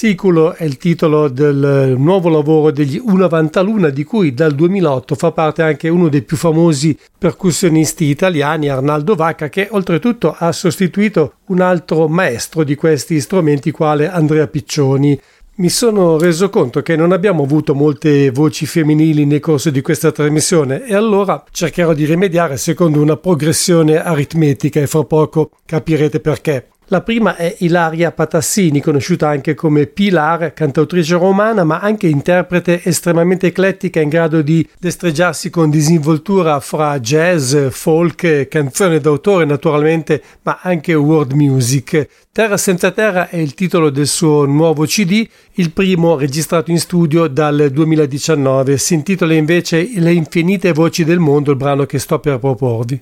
Siculo 0.01 0.55
è 0.55 0.63
il 0.63 0.77
titolo 0.77 1.27
del 1.27 1.93
nuovo 1.95 2.29
lavoro 2.29 2.71
degli 2.71 2.99
Una 2.99 3.27
Vantaluna 3.27 3.89
di 3.89 4.03
cui 4.03 4.33
dal 4.33 4.55
2008 4.55 5.13
fa 5.13 5.31
parte 5.31 5.61
anche 5.61 5.89
uno 5.89 6.09
dei 6.09 6.23
più 6.23 6.37
famosi 6.37 6.97
percussionisti 7.19 8.05
italiani, 8.05 8.67
Arnaldo 8.67 9.13
Vacca, 9.13 9.47
che 9.49 9.67
oltretutto 9.69 10.33
ha 10.35 10.51
sostituito 10.53 11.33
un 11.49 11.61
altro 11.61 12.07
maestro 12.07 12.63
di 12.63 12.73
questi 12.73 13.21
strumenti 13.21 13.69
quale 13.69 14.09
Andrea 14.09 14.47
Piccioni. 14.47 15.21
Mi 15.57 15.69
sono 15.69 16.17
reso 16.17 16.49
conto 16.49 16.81
che 16.81 16.95
non 16.95 17.11
abbiamo 17.11 17.43
avuto 17.43 17.75
molte 17.75 18.31
voci 18.31 18.65
femminili 18.65 19.25
nel 19.25 19.39
corso 19.39 19.69
di 19.69 19.81
questa 19.81 20.11
trasmissione 20.11 20.83
e 20.83 20.95
allora 20.95 21.43
cercherò 21.51 21.93
di 21.93 22.05
rimediare 22.05 22.57
secondo 22.57 22.99
una 22.99 23.17
progressione 23.17 24.01
aritmetica 24.01 24.79
e 24.79 24.87
fra 24.87 25.03
poco 25.03 25.51
capirete 25.63 26.19
perché. 26.19 26.69
La 26.91 26.99
prima 26.99 27.37
è 27.37 27.55
Ilaria 27.59 28.11
Patassini, 28.11 28.81
conosciuta 28.81 29.29
anche 29.29 29.53
come 29.53 29.87
Pilar, 29.87 30.51
cantautrice 30.51 31.15
romana, 31.15 31.63
ma 31.63 31.79
anche 31.79 32.07
interprete 32.07 32.81
estremamente 32.83 33.47
eclettica 33.47 34.01
in 34.01 34.09
grado 34.09 34.41
di 34.41 34.67
destreggiarsi 34.77 35.49
con 35.49 35.69
disinvoltura 35.69 36.59
fra 36.59 36.99
jazz, 36.99 37.55
folk, 37.69 38.49
canzone 38.49 38.99
d'autore 38.99 39.45
naturalmente, 39.45 40.21
ma 40.41 40.59
anche 40.61 40.93
world 40.93 41.31
music. 41.31 42.09
Terra 42.29 42.57
senza 42.57 42.91
terra 42.91 43.29
è 43.29 43.37
il 43.37 43.53
titolo 43.53 43.89
del 43.89 44.07
suo 44.07 44.43
nuovo 44.43 44.83
CD, 44.83 45.25
il 45.53 45.71
primo 45.71 46.17
registrato 46.17 46.71
in 46.71 46.79
studio 46.79 47.27
dal 47.27 47.69
2019. 47.71 48.77
Si 48.77 48.95
intitola 48.95 49.33
invece 49.33 49.89
Le 49.95 50.11
infinite 50.11 50.73
voci 50.73 51.05
del 51.05 51.19
mondo, 51.19 51.51
il 51.51 51.57
brano 51.57 51.85
che 51.85 51.99
sto 51.99 52.19
per 52.19 52.37
proporvi. 52.37 52.99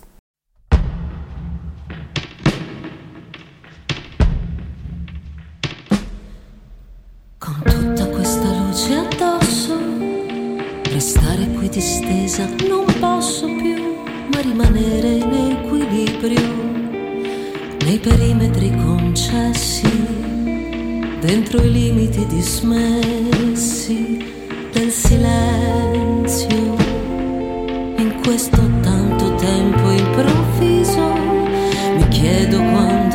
Distesa 11.80 12.46
non 12.68 12.84
posso 13.00 13.46
più, 13.56 14.04
ma 14.34 14.42
rimanere 14.42 15.12
in 15.12 15.32
equilibrio 15.32 16.52
nei 17.86 17.98
perimetri 18.00 18.70
concessi, 18.76 19.90
dentro 21.22 21.64
i 21.64 21.72
limiti 21.72 22.26
dismessi 22.26 24.18
del 24.74 24.92
silenzio. 24.92 26.76
In 27.96 28.20
questo 28.24 28.60
tanto 28.82 29.36
tempo 29.36 29.90
improvviso 29.90 31.14
mi 31.96 32.08
chiedo 32.10 32.58
quando 32.58 33.09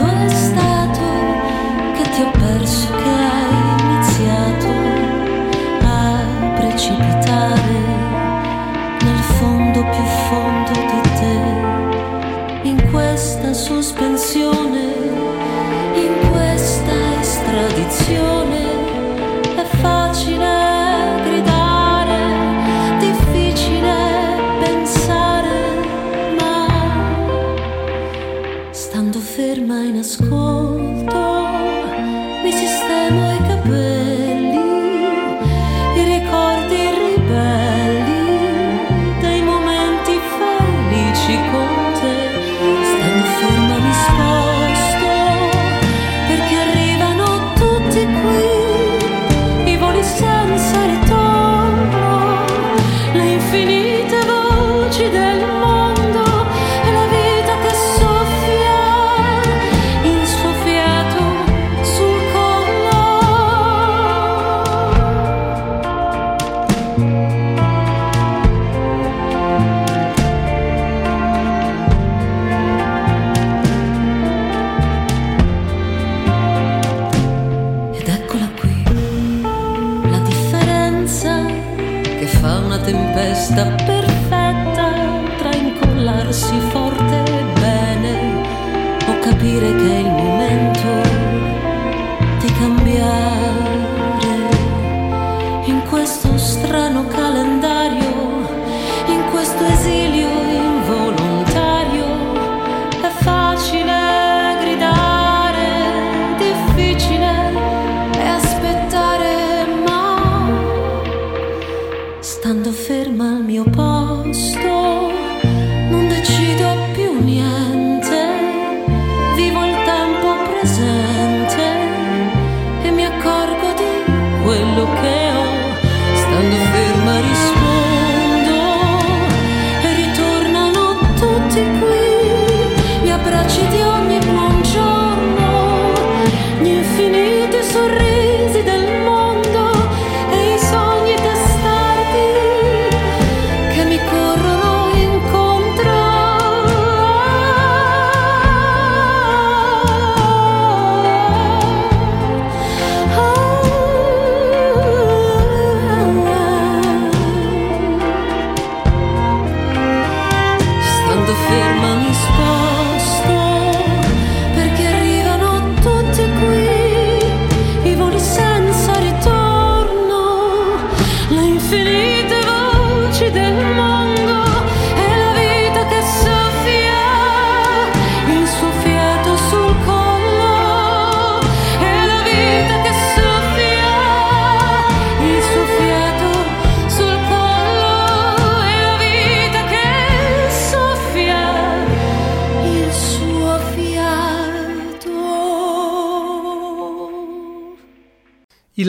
questa 13.54 14.63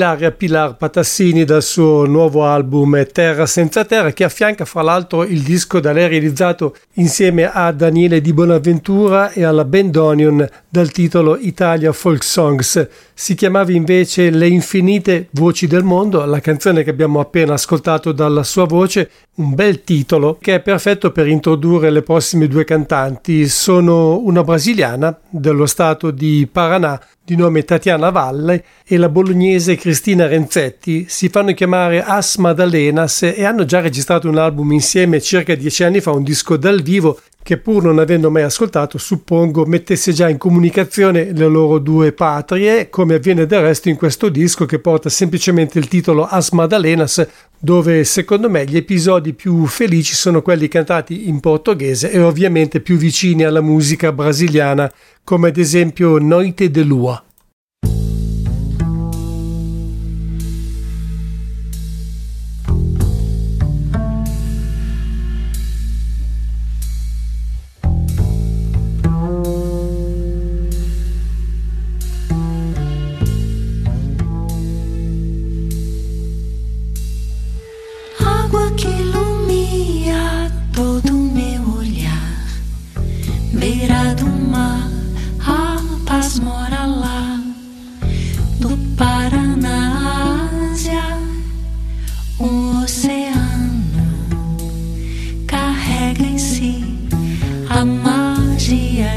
Ilaria 0.06 0.30
Pilar 0.30 0.78
Patassini 0.78 1.46
dal 1.46 1.64
suo 1.64 2.06
nuovo 2.06 2.46
album 2.46 3.08
Terra 3.12 3.48
senza 3.48 3.86
terra 3.86 4.12
che 4.14 4.24
affianca 4.24 4.64
fra 4.64 4.84
l'altro 4.84 5.24
il 5.24 5.42
disco 5.42 5.80
da 5.80 5.94
lei 5.94 6.08
realizzato 6.08 6.76
insieme 6.98 7.52
a 7.52 7.72
Daniele 7.72 8.22
Di 8.22 8.32
Bonaventura 8.32 9.32
e 9.32 9.44
alla 9.44 9.66
Bendonion 9.66 10.48
dal 10.70 10.92
titolo 10.92 11.36
Italia 11.38 11.92
Folk 11.92 12.24
Songs. 12.24 12.88
Si 13.16 13.34
chiamava 13.34 13.72
invece 13.72 14.30
Le 14.30 14.48
infinite 14.48 15.30
voci 15.32 15.66
del 15.66 15.84
mondo, 15.84 16.24
la 16.24 16.40
canzone 16.40 16.84
che 16.84 16.92
abbiamo 16.92 17.20
appena 17.20 17.54
ascoltato 17.54 18.12
dalla 18.12 18.44
sua 18.44 18.66
voce, 18.66 19.10
un 19.38 19.56
bel 19.56 19.84
titolo 19.84 20.38
che 20.40 20.56
è 20.56 20.60
perfetto 20.60 21.12
per 21.12 21.28
introdurre 21.28 21.90
le 21.90 22.04
prossime 22.04 22.48
due 22.48 22.64
cantanti. 22.64 23.48
Sono 23.48 24.20
una 24.20 24.44
brasiliana 24.44 25.18
dello 25.30 25.66
stato 25.66 26.12
di 26.12 26.48
Paraná 26.52 27.02
di 27.26 27.36
nome 27.36 27.64
Tatiana 27.64 28.12
Valle 28.12 28.64
e 28.86 28.98
la 28.98 29.10
bolognese 29.10 29.76
Cristina 29.76 30.28
Renzetti. 30.28 31.08
Si 31.10 31.28
fanno 31.30 31.54
chiamare 31.54 32.04
As 32.04 32.36
Madalenas 32.36 33.24
e 33.24 33.44
hanno 33.44 33.66
già 33.66 33.82
registrato 33.82 34.30
un 34.30 34.38
album 34.38 34.72
insieme 34.72 35.20
circa 35.20 35.56
dieci 35.56 35.84
anni 35.84 36.02
fa, 36.02 36.12
un 36.12 36.22
disco 36.22 36.56
dal 36.56 36.84
vivo 36.84 37.20
che 37.46 37.58
pur 37.58 37.84
non 37.84 38.00
avendo 38.00 38.32
mai 38.32 38.42
ascoltato 38.42 38.98
suppongo 38.98 39.68
mettesse 39.68 40.12
già 40.14 40.28
in 40.28 40.40
comunicazione 40.40 41.32
le 41.32 41.48
loro 41.48 41.78
due 41.78 42.12
patrie, 42.12 42.90
come 42.90 43.14
avviene 43.14 43.46
del 43.46 43.62
resto 43.62 43.88
in 43.88 43.98
questo 43.98 44.30
disco 44.30 44.66
che 44.66 44.80
porta 44.80 45.10
semplicemente 45.10 45.78
il 45.78 45.88
titolo 45.88 46.26
As 46.26 46.50
Madalenas, 46.50 47.24
dove 47.60 48.04
secondo 48.04 48.50
me 48.50 48.66
gli 48.66 48.78
episodi 48.78 49.34
più 49.34 49.68
felici 49.68 50.16
sono 50.16 50.42
quelli 50.42 50.68
cantati 50.68 51.30
in 51.30 51.40
portoghese 51.40 52.10
e 52.10 52.20
ovviamente 52.20 52.80
più 52.80 52.98
vicini 52.98 53.44
alla 53.44 53.62
musica 53.62 54.12
brasiliana 54.12 54.92
come 55.24 55.50
ad 55.50 55.58
esempio 55.58 56.18
Noite 56.18 56.72
de 56.72 56.82
Lua. 56.82 57.25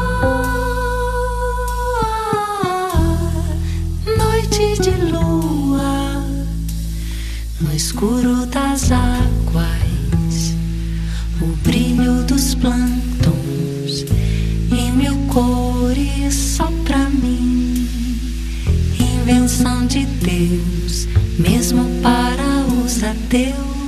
noite 4.18 4.66
de 4.84 4.94
lua 5.10 5.94
no 7.60 7.70
escuro 7.72 8.31
bênção 19.52 19.86
de 19.86 20.06
Deus, 20.06 21.06
mesmo 21.38 21.84
para 22.02 22.64
os 22.82 23.02
ateus. 23.04 23.81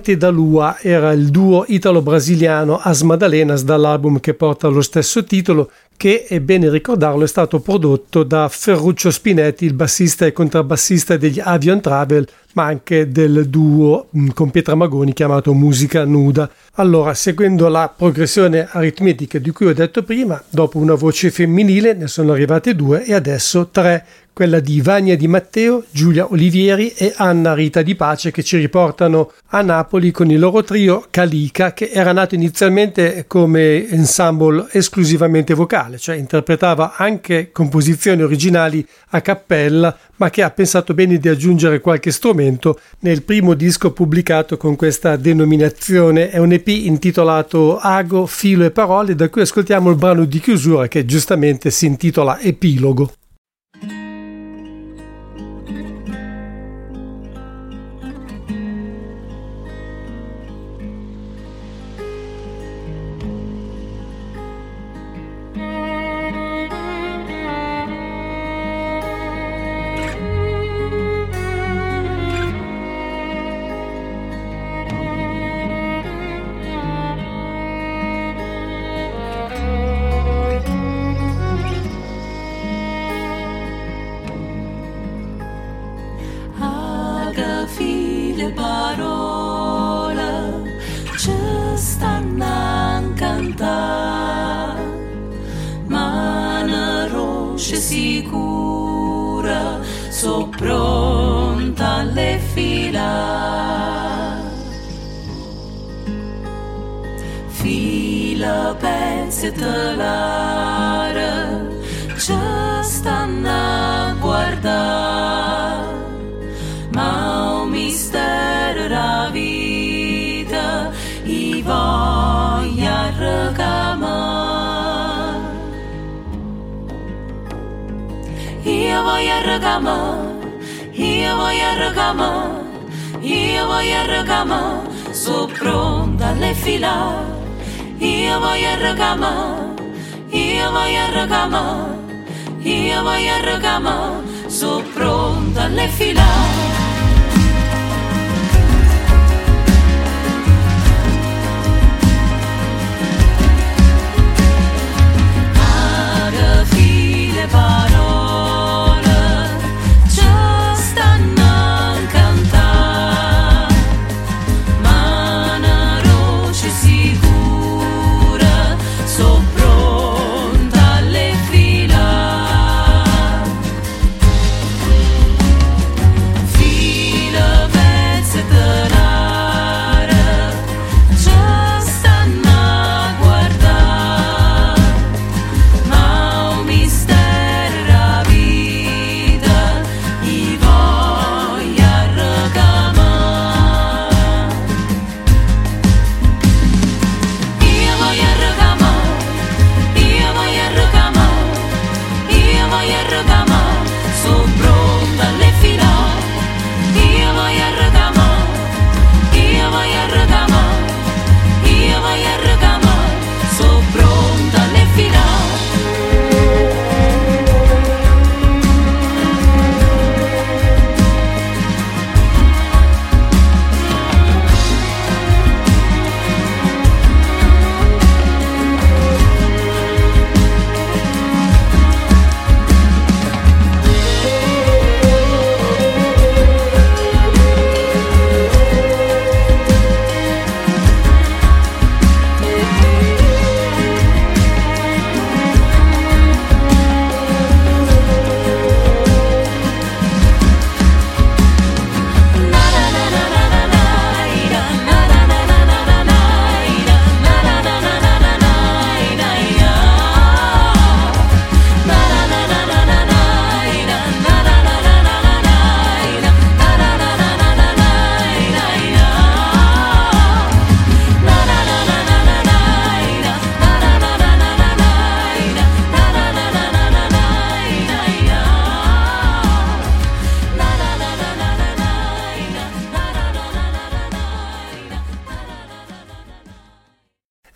Da 0.00 0.30
Lua 0.30 0.78
era 0.80 1.12
il 1.12 1.28
duo 1.28 1.64
italo-brasiliano 1.66 2.78
As 2.78 3.02
Madalenas 3.02 3.62
dall'album 3.62 4.20
che 4.20 4.32
porta 4.32 4.68
lo 4.68 4.80
stesso 4.80 5.22
titolo 5.24 5.70
che, 6.02 6.24
è 6.24 6.40
bene 6.40 6.68
ricordarlo, 6.68 7.22
è 7.22 7.28
stato 7.28 7.60
prodotto 7.60 8.24
da 8.24 8.48
Ferruccio 8.48 9.10
Spinetti, 9.10 9.64
il 9.64 9.74
bassista 9.74 10.26
e 10.26 10.32
contrabbassista 10.32 11.16
degli 11.16 11.38
Avion 11.40 11.80
Travel, 11.80 12.26
ma 12.54 12.64
anche 12.64 13.08
del 13.08 13.48
duo 13.48 14.08
mm, 14.16 14.30
con 14.34 14.50
Pietra 14.50 14.74
Magoni 14.74 15.12
chiamato 15.12 15.54
Musica 15.54 16.04
Nuda. 16.04 16.50
Allora, 16.74 17.14
seguendo 17.14 17.68
la 17.68 17.92
progressione 17.94 18.66
aritmetica 18.68 19.38
di 19.38 19.50
cui 19.52 19.66
ho 19.66 19.74
detto 19.74 20.02
prima, 20.02 20.42
dopo 20.48 20.78
una 20.78 20.94
voce 20.94 21.30
femminile 21.30 21.94
ne 21.94 22.08
sono 22.08 22.32
arrivate 22.32 22.74
due 22.74 23.04
e 23.04 23.14
adesso 23.14 23.68
tre 23.68 24.04
quella 24.32 24.60
di 24.60 24.80
Vania 24.80 25.16
Di 25.16 25.28
Matteo, 25.28 25.84
Giulia 25.90 26.30
Olivieri 26.30 26.92
e 26.96 27.12
Anna 27.16 27.54
Rita 27.54 27.82
Di 27.82 27.94
Pace 27.94 28.30
che 28.30 28.42
ci 28.42 28.56
riportano 28.56 29.32
a 29.48 29.60
Napoli 29.62 30.10
con 30.10 30.30
il 30.30 30.38
loro 30.38 30.62
trio 30.64 31.06
Calica 31.10 31.72
che 31.72 31.90
era 31.92 32.12
nato 32.12 32.34
inizialmente 32.34 33.24
come 33.26 33.88
ensemble 33.88 34.66
esclusivamente 34.70 35.54
vocale, 35.54 35.98
cioè 35.98 36.16
interpretava 36.16 36.94
anche 36.96 37.50
composizioni 37.52 38.22
originali 38.22 38.86
a 39.10 39.20
cappella, 39.20 39.96
ma 40.16 40.30
che 40.30 40.42
ha 40.42 40.50
pensato 40.50 40.94
bene 40.94 41.18
di 41.18 41.28
aggiungere 41.28 41.80
qualche 41.80 42.10
strumento 42.10 42.80
nel 43.00 43.22
primo 43.22 43.54
disco 43.54 43.92
pubblicato 43.92 44.56
con 44.56 44.76
questa 44.76 45.16
denominazione. 45.16 46.30
È 46.30 46.38
un 46.38 46.52
EP 46.52 46.68
intitolato 46.68 47.78
Ago, 47.78 48.26
Filo 48.26 48.64
e 48.64 48.70
Parole, 48.70 49.14
da 49.14 49.28
cui 49.28 49.42
ascoltiamo 49.42 49.90
il 49.90 49.96
brano 49.96 50.24
di 50.24 50.40
chiusura 50.40 50.88
che 50.88 51.04
giustamente 51.04 51.70
si 51.70 51.86
intitola 51.86 52.40
Epilogo. 52.40 53.12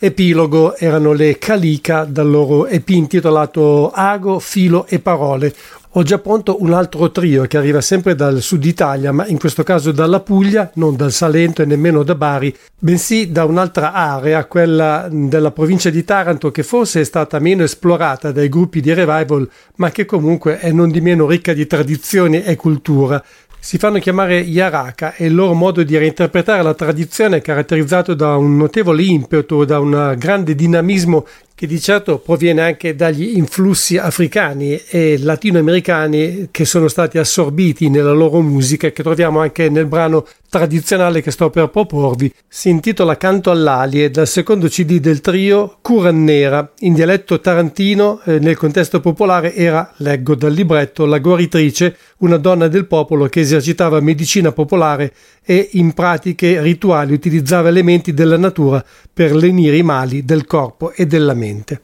Epilogo 0.07 0.77
erano 0.77 1.13
le 1.13 1.37
Calica 1.37 2.05
dal 2.05 2.31
loro 2.31 2.69
EP 2.69 2.89
intitolato 2.91 3.91
Ago, 3.91 4.39
Filo 4.39 4.87
e 4.87 5.01
Parole. 5.01 5.53
Ho 5.97 6.03
già 6.05 6.19
pronto 6.19 6.63
un 6.63 6.75
altro 6.75 7.11
trio 7.11 7.47
che 7.47 7.57
arriva 7.57 7.81
sempre 7.81 8.15
dal 8.15 8.41
sud 8.41 8.65
Italia, 8.65 9.13
ma 9.13 9.27
in 9.27 9.39
questo 9.39 9.63
caso 9.63 9.93
dalla 9.93 10.21
Puglia, 10.21 10.71
non 10.75 10.95
dal 10.95 11.11
Salento 11.11 11.63
e 11.63 11.65
nemmeno 11.65 12.03
da 12.03 12.15
Bari, 12.15 12.55
bensì 12.79 13.33
da 13.33 13.47
un'altra 13.47 13.95
area, 13.95 14.45
quella 14.45 15.09
della 15.11 15.51
provincia 15.51 15.89
di 15.89 16.05
Taranto, 16.05 16.51
che 16.51 16.63
forse 16.63 17.01
è 17.01 17.05
stata 17.05 17.39
meno 17.39 17.65
esplorata 17.65 18.31
dai 18.31 18.51
gruppi 18.51 18.81
di 18.81 18.93
revival, 18.93 19.49
ma 19.77 19.91
che 19.91 20.05
comunque 20.05 20.59
è 20.59 20.71
non 20.71 20.91
di 20.91 21.01
meno 21.01 21.27
ricca 21.27 21.55
di 21.55 21.67
tradizioni 21.67 22.43
e 22.43 22.55
cultura. 22.57 23.25
Si 23.67 23.79
fanno 23.79 23.99
chiamare 23.99 24.39
Yaraka 24.39 25.17
e 25.17 25.27
il 25.27 25.35
loro 25.35 25.53
modo 25.53 25.83
di 25.83 25.99
reinterpretare 25.99 26.63
la 26.63 26.75
tradizione 26.75 27.39
è 27.39 27.41
caratterizzato 27.41 28.15
da 28.15 28.37
un 28.37 28.57
notevole 28.57 29.03
impeto, 29.03 29.65
da 29.65 29.81
un 29.81 30.15
grande 30.17 30.55
dinamismo 30.55 31.27
che 31.53 31.67
di 31.67 31.81
certo 31.81 32.19
proviene 32.19 32.63
anche 32.63 32.95
dagli 32.95 33.37
influssi 33.37 33.97
africani 33.97 34.81
e 34.89 35.19
latinoamericani 35.19 36.47
che 36.53 36.65
sono 36.65 36.87
stati 36.87 37.19
assorbiti 37.19 37.89
nella 37.91 38.13
loro 38.13 38.41
musica 38.41 38.87
e 38.87 38.93
che 38.93 39.03
troviamo 39.03 39.41
anche 39.41 39.69
nel 39.69 39.87
brano 39.87 40.29
tradizionale 40.49 41.23
che 41.23 41.31
sto 41.31 41.51
per 41.51 41.69
proporvi. 41.69 42.33
Si 42.49 42.69
intitola 42.69 43.17
Canto 43.17 43.51
all'ali 43.51 44.03
e 44.03 44.11
dal 44.11 44.27
secondo 44.27 44.69
CD 44.69 44.99
del 44.99 45.21
trio 45.21 45.79
Curan 45.81 46.25
Nera, 46.25 46.73
in 46.81 46.95
dialetto 46.95 47.41
tarantino 47.41 48.21
eh, 48.25 48.39
nel 48.39 48.57
contesto 48.57 49.01
popolare 49.01 49.55
era, 49.55 49.93
leggo 49.97 50.35
dal 50.35 50.53
libretto, 50.53 51.07
la 51.07 51.19
guaritrice, 51.19 51.97
una 52.19 52.37
donna 52.37 52.69
del 52.69 52.87
popolo 52.87 53.27
che 53.27 53.41
esercitava 53.41 54.01
medicina 54.01 54.53
popolare 54.53 55.13
e 55.45 55.71
in 55.73 55.93
pratiche 55.93 56.61
rituali 56.61 57.13
utilizzava 57.13 57.69
elementi 57.69 58.15
della 58.15 58.37
natura 58.37 58.85
per 59.13 59.35
lenire 59.35 59.77
i 59.77 59.83
mali 59.83 60.25
del 60.25 60.47
corpo 60.47 60.93
e 60.93 61.07
della 61.07 61.35
mente. 61.35 61.81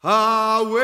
Abueli, 0.00 0.82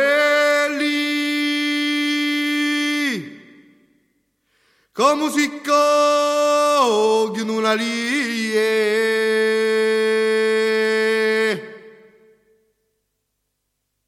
come 4.92 5.30
si 5.30 5.60
una 6.90 7.74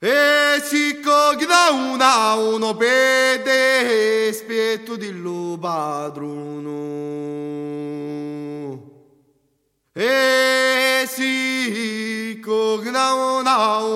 e 0.05 0.61
si 0.65 1.01
cogliono 1.01 1.93
una 1.93 2.35
uno 2.35 2.75
pede 2.75 4.33
spetto 4.33 4.97
di 4.97 5.13
lo 5.13 5.57
padrono. 5.61 6.71
E 9.93 11.05
si 11.07 12.41
cogliono 12.43 13.43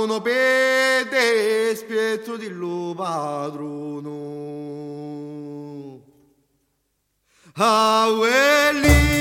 uno 0.03 0.21
pede 0.21 1.75
spetto 1.75 2.37
di 2.37 2.49
lo 2.49 2.95
padrono 2.95 4.66
Hallelujah. 7.57 9.16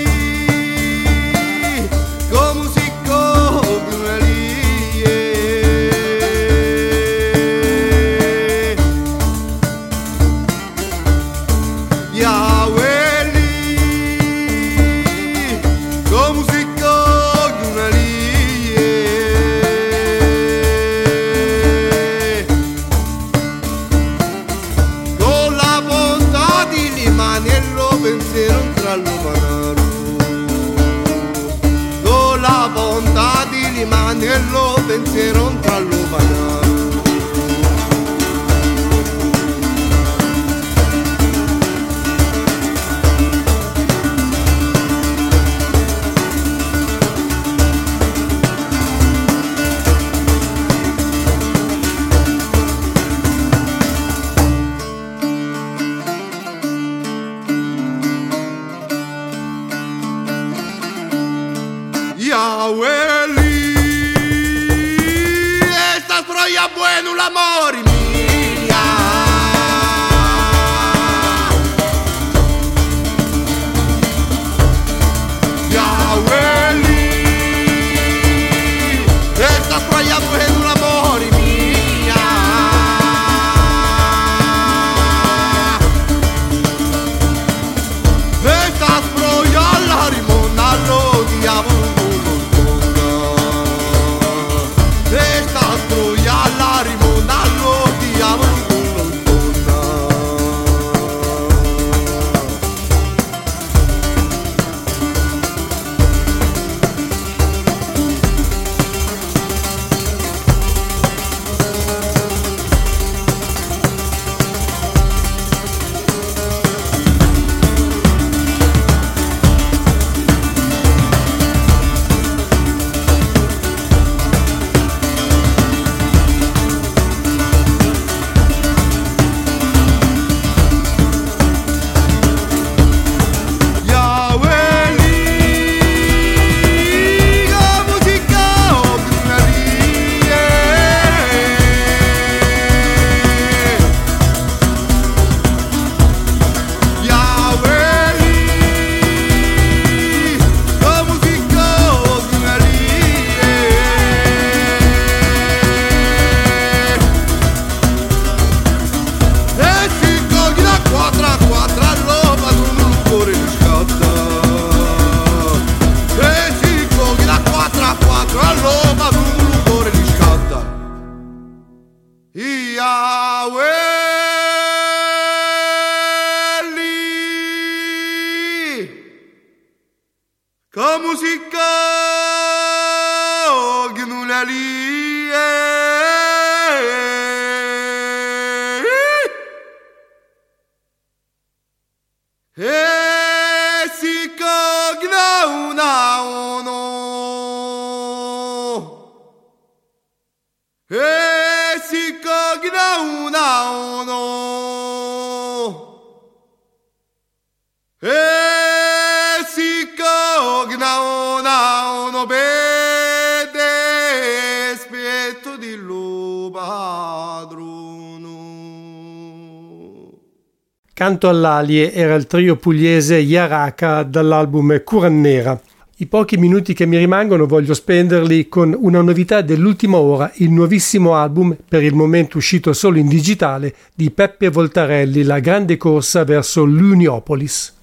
Canto 221.06 221.30
all'alie 221.30 221.94
era 221.94 222.15
il 222.15 222.26
trio 222.26 222.56
pugliese 222.56 223.18
Yaraka 223.18 224.02
dall'album 224.02 224.82
Curannera. 224.84 225.61
I 225.98 226.07
pochi 226.07 226.36
minuti 226.36 226.73
che 226.73 226.88
mi 226.88 226.98
rimangono 226.98 227.45
voglio 227.45 227.76
spenderli 227.76 228.49
con 228.49 228.76
una 228.76 229.02
novità 229.02 229.41
dell'ultima 229.41 229.98
ora, 229.98 230.32
il 230.38 230.49
nuovissimo 230.49 231.14
album, 231.14 231.56
per 231.69 231.84
il 231.84 231.94
momento 231.94 232.38
uscito 232.38 232.73
solo 232.73 232.98
in 232.98 233.07
digitale, 233.07 233.76
di 233.94 234.10
Peppe 234.10 234.49
Voltarelli, 234.49 235.22
La 235.22 235.38
grande 235.38 235.77
corsa 235.77 236.23
verso 236.23 236.64
l'Uniopolis. 236.64 237.74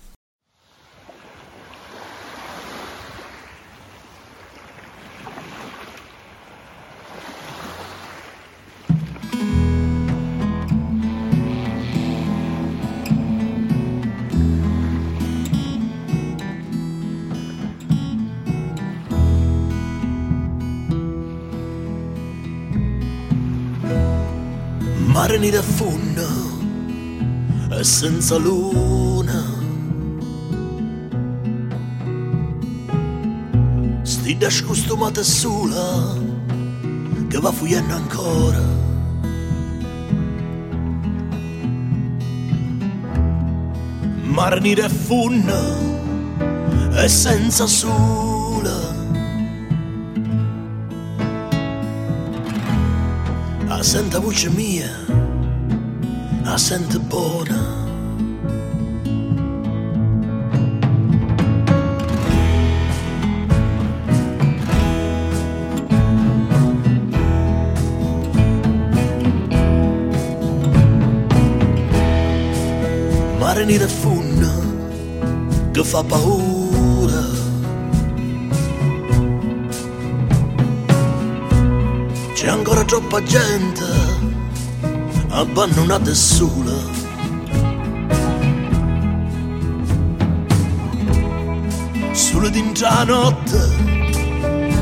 Mare 25.33 25.39
nero 25.39 25.61
a 25.61 25.63
fondo 25.63 26.29
e 27.71 27.85
senza 27.85 28.37
luna. 28.37 29.61
Sti 34.03 34.37
da 34.37 34.51
scostumata 34.51 35.23
sola 35.23 36.19
che 37.29 37.39
va 37.39 37.51
fuggendo 37.51 37.95
ancora. 37.95 38.81
A 44.85 44.89
fondo 44.89 45.61
e 46.95 47.09
senza 47.09 47.67
sola. 47.67 48.42
A 53.83 53.85
senta 53.85 54.21
voce 54.21 54.49
mia, 54.49 54.89
a 56.45 56.57
sente 56.57 57.01
buona. 57.01 57.61
Mare 73.41 73.65
nera 73.65 73.89
funna 73.89 74.53
che 75.73 75.83
fa 75.83 76.05
paura. 76.05 76.52
Troppa 82.93 83.23
gente 83.23 83.83
abbandonata 85.31 86.13
sola. 86.13 86.77
Solo 92.13 92.51
dentro 92.51 92.87
la 92.87 93.05
notte, 93.05 93.77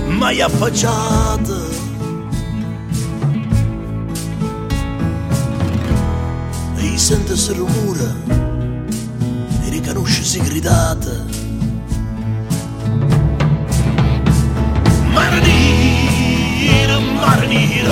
mai 0.09 0.41
affacciata. 0.41 1.59
E 6.79 6.99
sente 6.99 7.35
il 7.35 7.55
rumore, 7.55 8.15
e 9.63 9.69
riconosce 9.69 10.25
si 10.25 10.41
gridata. 10.41 11.40
മറനീര 17.23 17.87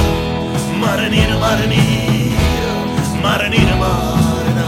മറനീര 0.82 1.30
മറനീര 1.42 2.36
മറനീര 3.24 3.70
മാറന 3.82 4.60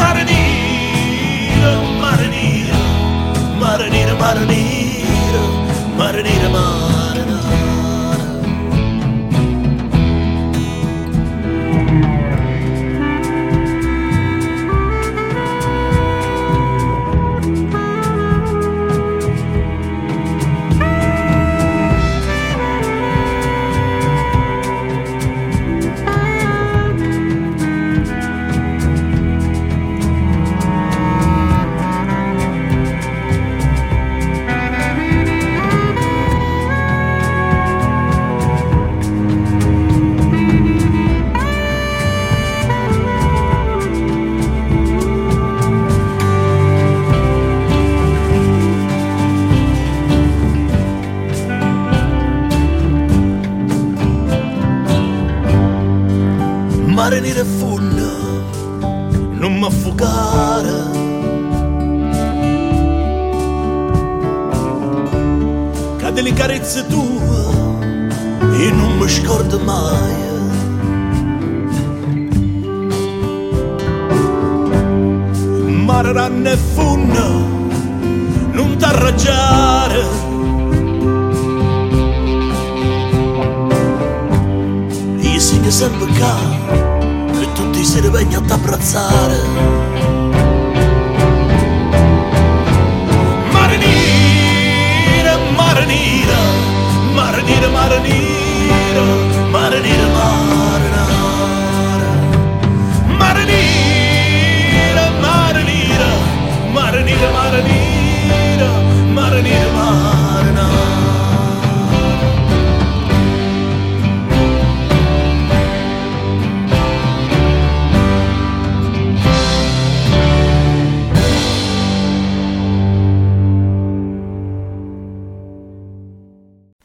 മറനീര 0.00 1.62
മറനീര 2.02 2.70
മറനീര 3.62 4.10
മറനീര 4.22 4.91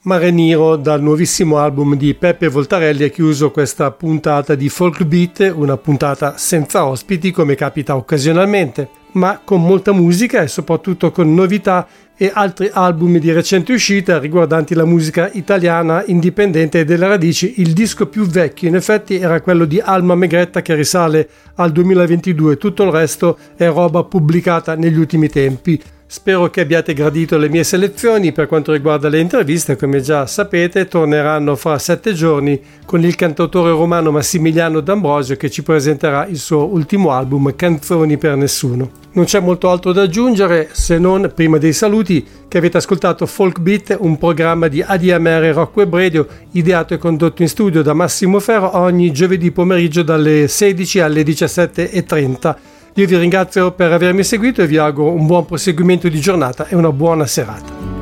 Mare 0.07 0.31
Nero 0.31 0.77
dal 0.77 1.01
nuovissimo 1.01 1.57
album 1.57 1.97
di 1.97 2.13
Peppe 2.13 2.47
Voltarelli 2.47 3.03
ha 3.03 3.09
chiuso 3.09 3.51
questa 3.51 3.91
puntata 3.91 4.55
di 4.55 4.69
Folk 4.69 5.03
Beat, 5.03 5.51
una 5.53 5.75
puntata 5.75 6.37
senza 6.37 6.85
ospiti 6.85 7.31
come 7.31 7.55
capita 7.55 7.97
occasionalmente, 7.97 8.87
ma 9.15 9.41
con 9.43 9.61
molta 9.61 9.91
musica 9.91 10.41
e 10.41 10.47
soprattutto 10.47 11.11
con 11.11 11.33
novità 11.33 11.85
e 12.15 12.31
altri 12.33 12.69
album 12.71 13.17
di 13.17 13.33
recente 13.33 13.73
uscita 13.73 14.17
riguardanti 14.17 14.75
la 14.75 14.85
musica 14.85 15.29
italiana 15.33 16.01
indipendente 16.05 16.79
e 16.79 16.85
delle 16.85 17.05
radici. 17.05 17.55
Il 17.59 17.73
disco 17.73 18.07
più 18.07 18.25
vecchio 18.25 18.69
in 18.69 18.75
effetti 18.75 19.17
era 19.17 19.41
quello 19.41 19.65
di 19.65 19.81
Alma 19.81 20.15
Megretta 20.15 20.61
che 20.61 20.73
risale 20.73 21.27
al 21.55 21.73
2022, 21.73 22.55
tutto 22.55 22.83
il 22.83 22.91
resto 22.91 23.37
è 23.57 23.67
roba 23.67 24.05
pubblicata 24.05 24.75
negli 24.75 24.97
ultimi 24.97 25.27
tempi. 25.27 25.83
Spero 26.09 26.49
che 26.49 26.61
abbiate 26.61 26.93
gradito 26.93 27.37
le 27.37 27.49
mie 27.49 27.65
selezioni 27.65 28.31
per 28.31 28.47
quanto 28.47 28.71
riguarda 28.71 29.09
le 29.09 29.19
interviste, 29.19 29.75
come 29.75 29.99
già 29.99 30.25
sapete 30.25 30.87
torneranno 30.87 31.57
fra 31.57 31.77
sette 31.77 32.13
giorni 32.13 32.57
con 32.85 33.03
il 33.03 33.13
cantautore 33.15 33.71
romano 33.71 34.09
Massimiliano 34.11 34.79
D'Ambrosio 34.79 35.35
che 35.35 35.49
ci 35.49 35.63
presenterà 35.63 36.25
il 36.25 36.37
suo 36.37 36.65
ultimo 36.65 37.11
album 37.11 37.53
Canzoni 37.57 38.17
per 38.17 38.37
Nessuno. 38.37 38.89
Non 39.11 39.25
c'è 39.25 39.41
molto 39.41 39.69
altro 39.69 39.91
da 39.91 40.03
aggiungere 40.03 40.69
se 40.71 40.97
non, 40.97 41.29
prima 41.35 41.57
dei 41.57 41.73
saluti, 41.73 42.25
che 42.47 42.57
avete 42.57 42.77
ascoltato 42.77 43.25
Folk 43.25 43.59
Beat, 43.59 43.97
un 43.99 44.17
programma 44.17 44.69
di 44.69 44.81
ADMR 44.81 45.51
Rock 45.53 45.75
Web 45.75 45.93
Radio 45.93 46.25
ideato 46.51 46.93
e 46.93 46.97
condotto 46.97 47.41
in 47.41 47.49
studio 47.49 47.81
da 47.81 47.91
Massimo 47.91 48.39
Ferro 48.39 48.77
ogni 48.77 49.11
giovedì 49.11 49.51
pomeriggio 49.51 50.03
dalle 50.03 50.47
16 50.47 51.01
alle 51.01 51.23
17.30. 51.23 52.55
Io 52.97 53.05
vi 53.05 53.15
ringrazio 53.15 53.73
per 53.73 53.91
avermi 53.91 54.23
seguito 54.23 54.63
e 54.63 54.65
vi 54.65 54.77
auguro 54.77 55.11
un 55.11 55.27
buon 55.27 55.45
proseguimento 55.45 56.09
di 56.09 56.19
giornata 56.19 56.65
e 56.65 56.75
una 56.75 56.91
buona 56.91 57.27
serata. 57.27 57.96